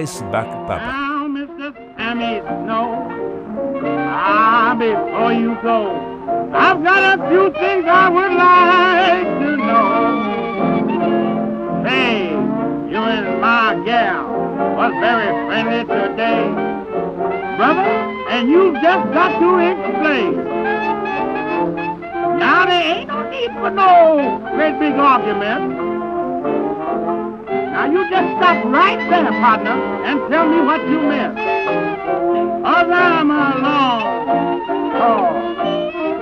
Ice 0.00 0.24
Back 0.32 0.48
Papa. 0.66 0.92
Now, 0.92 1.28
Mr. 1.28 1.74
to 1.74 2.54
know. 2.64 3.08
Ah, 4.10 4.74
before 4.78 5.32
you 5.32 5.56
go, 5.62 5.92
I've 6.52 6.82
got 6.82 7.18
a 7.18 7.28
few 7.28 7.52
things 7.52 7.84
I 7.86 8.08
would 8.08 8.32
like 8.32 9.28
to 9.40 9.56
know. 9.56 10.28
Hey, 11.84 12.30
you 12.90 12.98
and 12.98 13.40
my 13.40 13.74
gal 13.84 14.26
was 14.76 14.92
very 15.00 15.30
friendly 15.46 15.84
today, 15.84 16.48
brother, 17.56 17.88
and 18.30 18.48
you 18.48 18.72
just 18.82 19.12
got 19.12 19.38
to 19.38 19.58
explain. 19.58 21.07
Now 22.38 22.66
there 22.66 22.98
ain't 22.98 23.08
no 23.08 23.28
need 23.30 23.50
for 23.58 23.70
no 23.70 24.38
great 24.54 24.78
big 24.78 24.94
argument. 24.94 25.74
Now 27.74 27.90
you 27.90 28.08
just 28.10 28.28
stop 28.38 28.64
right 28.66 28.98
there, 29.10 29.30
partner, 29.42 29.74
and 30.06 30.30
tell 30.30 30.48
me 30.48 30.60
what 30.62 30.80
you 30.88 31.00
meant. 31.00 31.36
Cause 32.64 32.90
I'm 32.90 33.30
alone. 33.30 34.18
Oh, 35.00 35.34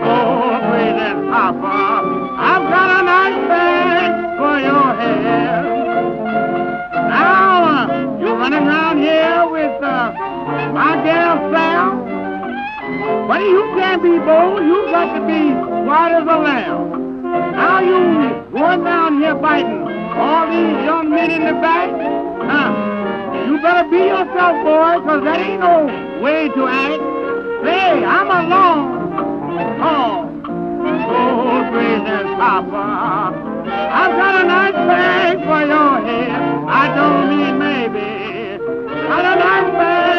oh, 0.04 0.70
breathing 0.70 1.28
Papa, 1.30 2.00
I've 2.38 2.64
got 2.72 3.00
a 3.00 3.04
nice 3.04 3.48
bag 3.48 4.10
for 4.38 4.58
your 4.60 4.94
hair. 4.96 5.62
Now 7.10 7.64
uh, 7.64 8.18
you're 8.20 8.36
running 8.36 8.66
around 8.66 8.98
here 8.98 9.48
with 9.50 9.82
uh, 9.82 10.12
my 10.72 10.96
gal 11.04 11.52
Sam. 11.52 12.06
But 13.28 13.40
you 13.40 13.62
can't 13.76 14.02
be 14.02 14.18
bold. 14.18 14.62
You 14.62 14.86
got 14.90 15.18
to 15.18 15.26
be 15.26 15.76
white 15.97 16.12
as 16.12 16.28
a 16.28 16.38
lamb. 16.47 17.22
Now 17.57 17.80
you 17.80 17.99
going 18.53 18.84
down 18.84 19.18
here 19.18 19.34
biting 19.34 19.80
all 20.12 20.44
these 20.44 20.76
young 20.84 21.09
men 21.09 21.30
in 21.30 21.42
the 21.49 21.55
back? 21.64 21.88
Huh? 22.51 22.70
You 23.47 23.57
better 23.62 23.88
be 23.88 24.03
yourself, 24.12 24.55
boy, 24.61 24.92
because 25.01 25.22
that 25.24 25.40
ain't 25.40 25.61
no 25.61 25.88
way 26.20 26.49
to 26.53 26.62
act. 26.68 27.03
Say, 27.64 28.05
I'm 28.05 28.28
alone. 28.28 28.86
Oh, 29.80 30.28
oh, 31.16 31.70
gracious 31.72 32.28
Papa. 32.36 32.84
I've 34.01 34.14
got 34.20 34.34
a 34.42 34.47
nice 34.47 34.78
bag 34.90 35.34
for 35.49 35.61
your 35.72 35.92
head. 36.05 36.30
I 36.68 36.84
don't 36.97 37.22
mean 37.32 37.55
maybe. 37.59 38.59
Got 39.09 39.24
a 39.32 39.34
nice 39.40 39.72
bag 39.80 40.15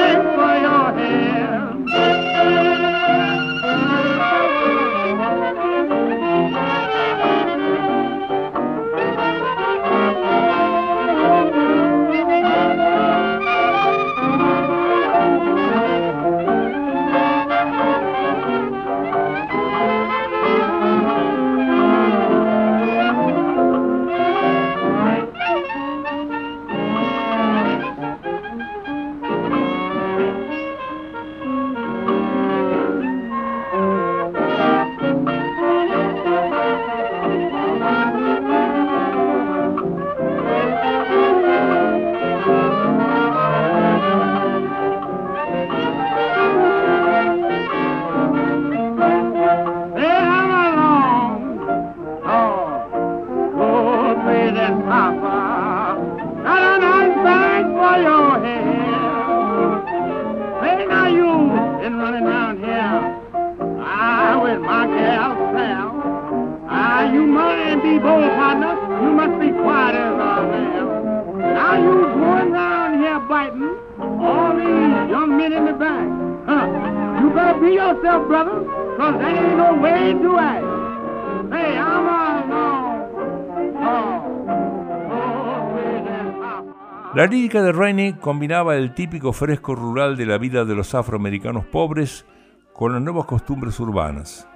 La 87.18 87.26
lírica 87.26 87.64
de 87.64 87.72
Rainey 87.72 88.14
combinaba 88.14 88.76
el 88.76 88.94
típico 88.94 89.34
fresco 89.34 89.74
rural 89.74 90.18
de 90.18 90.28
la 90.28 90.38
vida 90.38 90.66
de 90.66 90.76
los 90.76 90.94
afroamericanos 90.94 91.66
pobres 91.66 92.28
con 92.74 92.94
las 92.94 93.02
nuevas 93.02 93.26
costumbres 93.26 93.80
urbanas. 93.80 94.48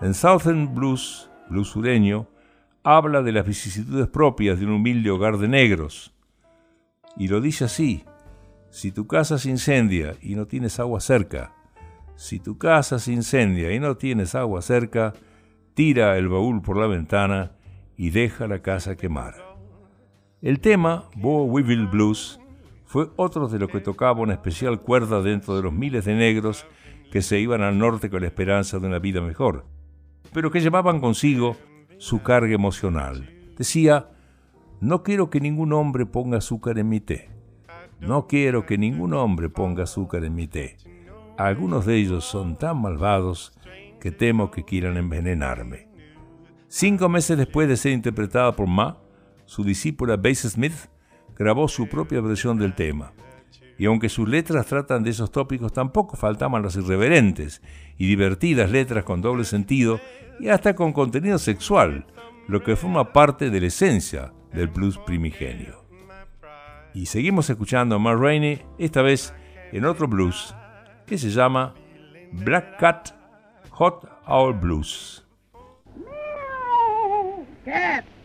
En 0.00 0.14
Southern 0.14 0.74
Blues, 0.74 1.30
blues 1.50 1.68
sureño, 1.68 2.26
habla 2.82 3.20
de 3.20 3.32
las 3.32 3.46
vicisitudes 3.46 4.08
propias 4.08 4.58
de 4.58 4.64
un 4.64 4.72
humilde 4.72 5.10
hogar 5.10 5.36
de 5.36 5.46
negros. 5.46 6.14
Y 7.18 7.28
lo 7.28 7.42
dice 7.42 7.66
así, 7.66 8.06
si 8.70 8.92
tu 8.92 9.06
casa 9.06 9.36
se 9.36 9.50
incendia 9.50 10.16
y 10.22 10.36
no 10.36 10.46
tienes 10.46 10.80
agua 10.80 11.00
cerca, 11.00 11.52
si 12.14 12.40
tu 12.40 12.56
casa 12.56 12.98
se 12.98 13.12
incendia 13.12 13.74
y 13.74 13.78
no 13.78 13.98
tienes 13.98 14.34
agua 14.34 14.62
cerca, 14.62 15.12
tira 15.74 16.16
el 16.16 16.30
baúl 16.30 16.62
por 16.62 16.78
la 16.78 16.86
ventana 16.86 17.52
y 17.94 18.08
deja 18.08 18.46
la 18.46 18.62
casa 18.62 18.96
quemar. 18.96 19.45
El 20.42 20.60
tema, 20.60 21.04
Bo 21.16 21.44
Weevil 21.44 21.86
Blues, 21.86 22.38
fue 22.84 23.08
otro 23.16 23.48
de 23.48 23.58
los 23.58 23.70
que 23.70 23.80
tocaba 23.80 24.20
una 24.20 24.34
especial 24.34 24.82
cuerda 24.82 25.22
dentro 25.22 25.56
de 25.56 25.62
los 25.62 25.72
miles 25.72 26.04
de 26.04 26.14
negros 26.14 26.66
que 27.10 27.22
se 27.22 27.40
iban 27.40 27.62
al 27.62 27.78
norte 27.78 28.10
con 28.10 28.20
la 28.20 28.26
esperanza 28.26 28.78
de 28.78 28.86
una 28.86 28.98
vida 28.98 29.22
mejor, 29.22 29.64
pero 30.34 30.50
que 30.50 30.60
llevaban 30.60 31.00
consigo 31.00 31.56
su 31.96 32.22
carga 32.22 32.54
emocional. 32.54 33.30
Decía, 33.56 34.10
no 34.80 35.02
quiero 35.02 35.30
que 35.30 35.40
ningún 35.40 35.72
hombre 35.72 36.04
ponga 36.04 36.36
azúcar 36.36 36.78
en 36.78 36.90
mi 36.90 37.00
té. 37.00 37.30
No 37.98 38.26
quiero 38.26 38.66
que 38.66 38.76
ningún 38.76 39.14
hombre 39.14 39.48
ponga 39.48 39.84
azúcar 39.84 40.22
en 40.22 40.34
mi 40.34 40.46
té. 40.48 40.76
Algunos 41.38 41.86
de 41.86 41.96
ellos 41.96 42.26
son 42.26 42.56
tan 42.56 42.82
malvados 42.82 43.58
que 44.00 44.10
temo 44.10 44.50
que 44.50 44.64
quieran 44.64 44.98
envenenarme. 44.98 45.88
Cinco 46.68 47.08
meses 47.08 47.38
después 47.38 47.68
de 47.68 47.78
ser 47.78 47.92
interpretada 47.92 48.54
por 48.54 48.66
Ma, 48.66 48.98
su 49.46 49.64
discípula 49.64 50.16
Bass 50.16 50.40
Smith 50.40 50.74
grabó 51.36 51.68
su 51.68 51.88
propia 51.88 52.20
versión 52.20 52.58
del 52.58 52.74
tema. 52.74 53.12
Y 53.78 53.86
aunque 53.86 54.08
sus 54.08 54.28
letras 54.28 54.66
tratan 54.66 55.02
de 55.02 55.10
esos 55.10 55.30
tópicos, 55.30 55.72
tampoco 55.72 56.16
faltaban 56.16 56.62
las 56.62 56.76
irreverentes 56.76 57.62
y 57.98 58.06
divertidas 58.06 58.70
letras 58.70 59.04
con 59.04 59.20
doble 59.20 59.44
sentido 59.44 60.00
y 60.40 60.48
hasta 60.48 60.74
con 60.74 60.92
contenido 60.92 61.38
sexual, 61.38 62.06
lo 62.48 62.62
que 62.62 62.76
forma 62.76 63.12
parte 63.12 63.50
de 63.50 63.60
la 63.60 63.66
esencia 63.66 64.32
del 64.52 64.68
blues 64.68 64.98
primigenio. 64.98 65.84
Y 66.94 67.06
seguimos 67.06 67.50
escuchando 67.50 67.96
a 67.96 67.98
Ma 67.98 68.14
Rainey, 68.14 68.62
esta 68.78 69.02
vez 69.02 69.34
en 69.72 69.84
otro 69.84 70.08
blues 70.08 70.54
que 71.06 71.18
se 71.18 71.30
llama 71.30 71.74
Black 72.32 72.78
Cat 72.78 73.10
Hot 73.70 74.08
Owl 74.26 74.54
Blues. 74.54 75.26
Cat. 77.64 78.15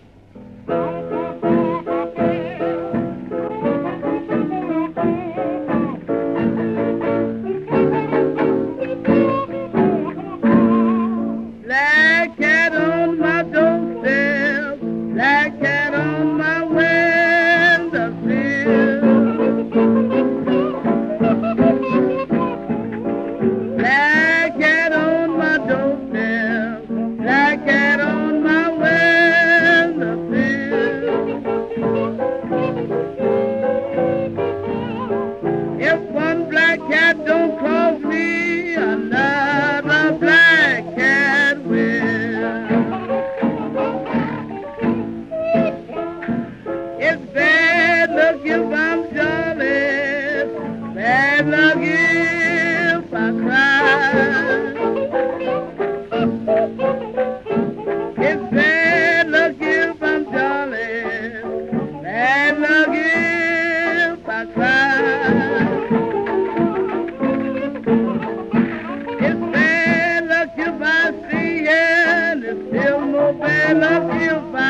I 73.71 73.73
love 73.73 74.21
you. 74.21 74.60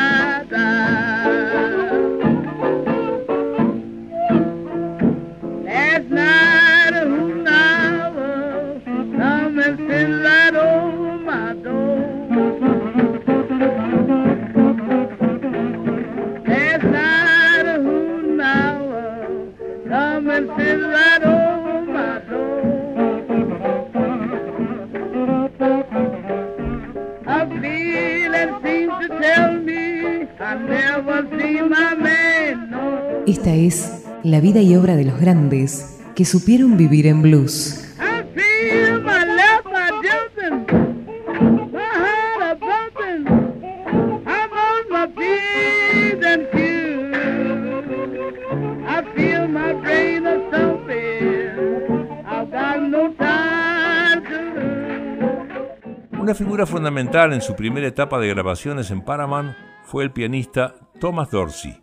I've 52.26 52.50
got 52.50 52.80
no 52.80 53.14
time 53.14 54.22
to 54.24 54.40
lose. 54.56 56.20
Una 56.20 56.34
figura 56.34 56.66
fundamental 56.66 57.32
en 57.32 57.42
su 57.42 57.54
primera 57.54 57.86
etapa 57.86 58.18
de 58.18 58.26
grabaciones 58.28 58.90
en 58.90 59.02
Paramount 59.02 59.54
fue 59.84 60.02
el 60.02 60.10
pianista 60.10 60.74
Thomas 60.98 61.30
Dorsey, 61.30 61.80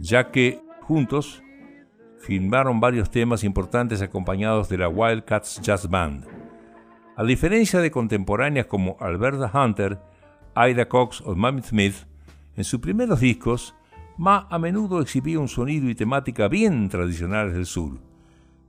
ya 0.00 0.32
que 0.32 0.60
juntos 0.80 1.42
filmaron 2.20 2.80
varios 2.80 3.10
temas 3.10 3.44
importantes 3.44 4.02
acompañados 4.02 4.68
de 4.68 4.78
la 4.78 4.88
Wildcats 4.88 5.60
Jazz 5.60 5.88
Band. 5.88 6.26
A 7.16 7.24
diferencia 7.24 7.80
de 7.80 7.90
contemporáneas 7.90 8.66
como 8.66 8.96
Alberta 9.00 9.50
Hunter, 9.52 9.98
Ida 10.56 10.88
Cox 10.88 11.20
o 11.22 11.34
Mamie 11.34 11.62
Smith, 11.62 12.06
en 12.56 12.64
sus 12.64 12.80
primeros 12.80 13.20
discos, 13.20 13.74
Ma 14.16 14.48
a 14.50 14.58
menudo 14.58 15.00
exhibía 15.00 15.38
un 15.38 15.46
sonido 15.46 15.88
y 15.88 15.94
temática 15.94 16.48
bien 16.48 16.88
tradicionales 16.88 17.54
del 17.54 17.66
sur. 17.66 18.00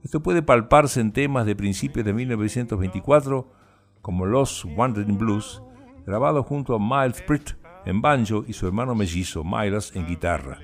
Esto 0.04 0.22
puede 0.22 0.42
palparse 0.42 1.00
en 1.00 1.10
temas 1.10 1.44
de 1.44 1.56
principios 1.56 2.06
de 2.06 2.12
1924 2.12 3.52
como 4.00 4.26
Los 4.26 4.64
Wandering 4.64 5.18
Blues, 5.18 5.60
grabado 6.06 6.44
junto 6.44 6.74
a 6.74 6.78
Miles 6.78 7.20
Pritt 7.22 7.56
en 7.84 8.00
banjo 8.00 8.44
y 8.46 8.52
su 8.52 8.66
hermano 8.68 8.94
mellizo 8.94 9.42
Miles 9.42 9.90
en 9.96 10.06
guitarra. 10.06 10.58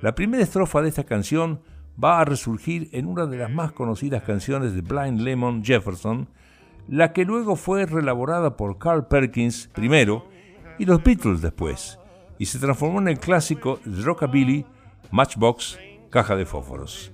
La 0.00 0.14
primera 0.14 0.42
estrofa 0.42 0.80
de 0.80 0.88
esta 0.88 1.04
canción 1.04 1.60
va 2.02 2.20
a 2.20 2.24
resurgir 2.24 2.88
en 2.92 3.06
una 3.06 3.26
de 3.26 3.38
las 3.38 3.50
más 3.50 3.72
conocidas 3.72 4.22
canciones 4.22 4.74
de 4.74 4.82
Blind 4.82 5.20
Lemon 5.20 5.64
Jefferson, 5.64 6.28
la 6.86 7.12
que 7.12 7.24
luego 7.24 7.56
fue 7.56 7.86
reelaborada 7.86 8.56
por 8.56 8.78
Carl 8.78 9.06
Perkins 9.06 9.68
primero 9.74 10.26
y 10.78 10.84
los 10.84 11.02
Beatles 11.02 11.42
después, 11.42 11.98
y 12.38 12.46
se 12.46 12.58
transformó 12.58 13.00
en 13.00 13.08
el 13.08 13.18
clásico 13.18 13.80
Rockabilly 13.84 14.64
Matchbox 15.10 15.78
Caja 16.10 16.36
de 16.36 16.46
Fósforos. 16.46 17.12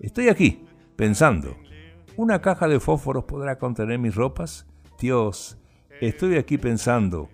Estoy 0.00 0.28
aquí, 0.28 0.64
pensando, 0.96 1.56
¿una 2.16 2.40
caja 2.40 2.68
de 2.68 2.78
fósforos 2.78 3.24
podrá 3.24 3.58
contener 3.58 3.98
mis 3.98 4.14
ropas? 4.14 4.66
Dios, 4.98 5.58
estoy 6.00 6.36
aquí 6.36 6.56
pensando, 6.56 7.28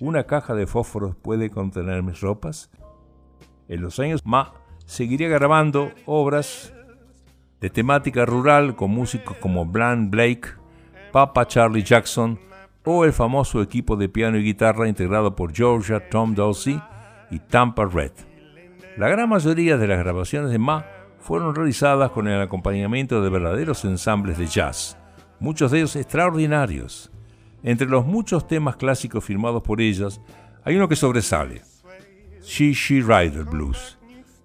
¿una 0.00 0.24
caja 0.24 0.54
de 0.54 0.66
fósforos 0.66 1.14
puede 1.16 1.50
contener 1.50 2.02
mis 2.02 2.20
ropas? 2.20 2.70
En 3.68 3.80
los 3.80 3.98
años 4.00 4.20
Ma 4.24 4.52
seguiría 4.86 5.28
grabando 5.28 5.92
obras 6.06 6.72
de 7.60 7.70
temática 7.70 8.26
rural 8.26 8.76
con 8.76 8.90
músicos 8.90 9.36
como 9.38 9.64
Bland 9.64 10.10
Blake, 10.10 10.48
Papa 11.12 11.46
Charlie 11.46 11.82
Jackson 11.82 12.38
o 12.84 13.04
el 13.04 13.12
famoso 13.12 13.62
equipo 13.62 13.96
de 13.96 14.08
piano 14.08 14.36
y 14.36 14.44
guitarra 14.44 14.88
integrado 14.88 15.34
por 15.34 15.54
Georgia 15.54 16.08
Tom 16.10 16.34
Dorsey 16.34 16.80
y 17.30 17.38
Tampa 17.38 17.86
Red. 17.86 18.12
La 18.96 19.08
gran 19.08 19.28
mayoría 19.28 19.76
de 19.76 19.86
las 19.86 19.98
grabaciones 19.98 20.50
de 20.50 20.58
Ma 20.58 20.86
fueron 21.18 21.54
realizadas 21.54 22.10
con 22.10 22.28
el 22.28 22.40
acompañamiento 22.40 23.22
de 23.22 23.30
verdaderos 23.30 23.84
ensambles 23.86 24.36
de 24.36 24.46
jazz, 24.46 24.98
muchos 25.40 25.70
de 25.70 25.78
ellos 25.78 25.96
extraordinarios. 25.96 27.10
Entre 27.62 27.88
los 27.88 28.04
muchos 28.04 28.46
temas 28.46 28.76
clásicos 28.76 29.24
firmados 29.24 29.62
por 29.62 29.80
ellas, 29.80 30.20
hay 30.64 30.76
uno 30.76 30.86
que 30.86 30.96
sobresale, 30.96 31.62
She 32.42 32.74
She 32.74 33.00
Rider 33.00 33.44
Blues, 33.44 33.98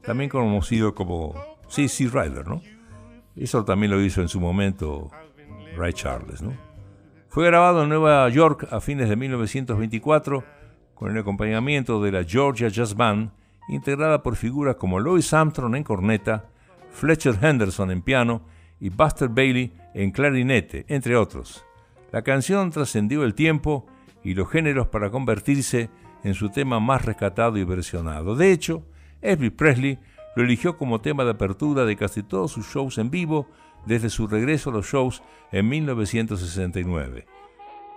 también 0.03 0.29
conocido 0.29 0.95
como 0.95 1.35
Sí 1.67 1.87
Rider, 2.07 2.47
¿no? 2.47 2.61
Eso 3.35 3.63
también 3.63 3.91
lo 3.91 4.01
hizo 4.01 4.21
en 4.21 4.27
su 4.27 4.39
momento 4.39 5.11
Ray 5.75 5.93
Charles, 5.93 6.41
¿no? 6.41 6.53
Fue 7.29 7.45
grabado 7.45 7.83
en 7.83 7.89
Nueva 7.89 8.27
York 8.29 8.67
a 8.71 8.81
fines 8.81 9.07
de 9.07 9.15
1924 9.15 10.43
con 10.95 11.11
el 11.11 11.17
acompañamiento 11.19 12.01
de 12.01 12.11
la 12.11 12.23
Georgia 12.23 12.67
Jazz 12.67 12.95
Band, 12.95 13.31
integrada 13.69 14.23
por 14.23 14.35
figuras 14.35 14.75
como 14.75 14.99
Louis 14.99 15.31
Armstrong 15.31 15.75
en 15.75 15.83
corneta, 15.83 16.45
Fletcher 16.91 17.37
Henderson 17.41 17.91
en 17.91 18.01
piano 18.01 18.41
y 18.79 18.89
Buster 18.89 19.29
Bailey 19.29 19.71
en 19.93 20.11
clarinete, 20.11 20.85
entre 20.87 21.15
otros. 21.15 21.63
La 22.11 22.23
canción 22.23 22.71
trascendió 22.71 23.23
el 23.23 23.35
tiempo 23.35 23.85
y 24.23 24.33
los 24.33 24.49
géneros 24.49 24.87
para 24.87 25.11
convertirse 25.11 25.89
en 26.23 26.33
su 26.33 26.49
tema 26.49 26.79
más 26.79 27.05
rescatado 27.05 27.57
y 27.57 27.63
versionado. 27.63 28.35
De 28.35 28.51
hecho, 28.51 28.83
Elvis 29.21 29.51
Presley 29.51 29.99
lo 30.35 30.43
eligió 30.43 30.77
como 30.77 31.01
tema 31.01 31.23
de 31.25 31.31
apertura 31.31 31.85
de 31.85 31.95
casi 31.95 32.23
todos 32.23 32.51
sus 32.51 32.67
shows 32.67 32.97
en 32.97 33.09
vivo 33.09 33.47
desde 33.85 34.09
su 34.09 34.27
regreso 34.27 34.69
a 34.69 34.73
los 34.73 34.85
shows 34.85 35.23
en 35.51 35.67
1969. 35.67 37.27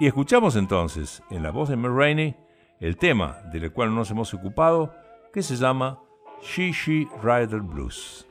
Y 0.01 0.07
escuchamos 0.07 0.57
entonces, 0.57 1.23
en 1.31 1.43
la 1.43 1.51
voz 1.51 1.69
de 1.69 1.77
Mel 1.77 1.95
Rainey, 1.95 2.37
el 2.81 2.97
tema 2.97 3.39
del 3.53 3.73
cual 3.73 3.95
nos 3.95 4.11
hemos 4.11 4.35
ocupado, 4.35 4.95
que 5.33 5.43
se 5.43 5.57
llama 5.57 6.01
She 6.43 6.73
She 6.73 7.07
Rider 7.23 7.61
Blues. 7.61 8.27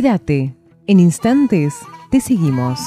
Quédate, 0.00 0.54
en 0.86 1.00
instantes 1.00 1.74
te 2.08 2.20
seguimos. 2.20 2.78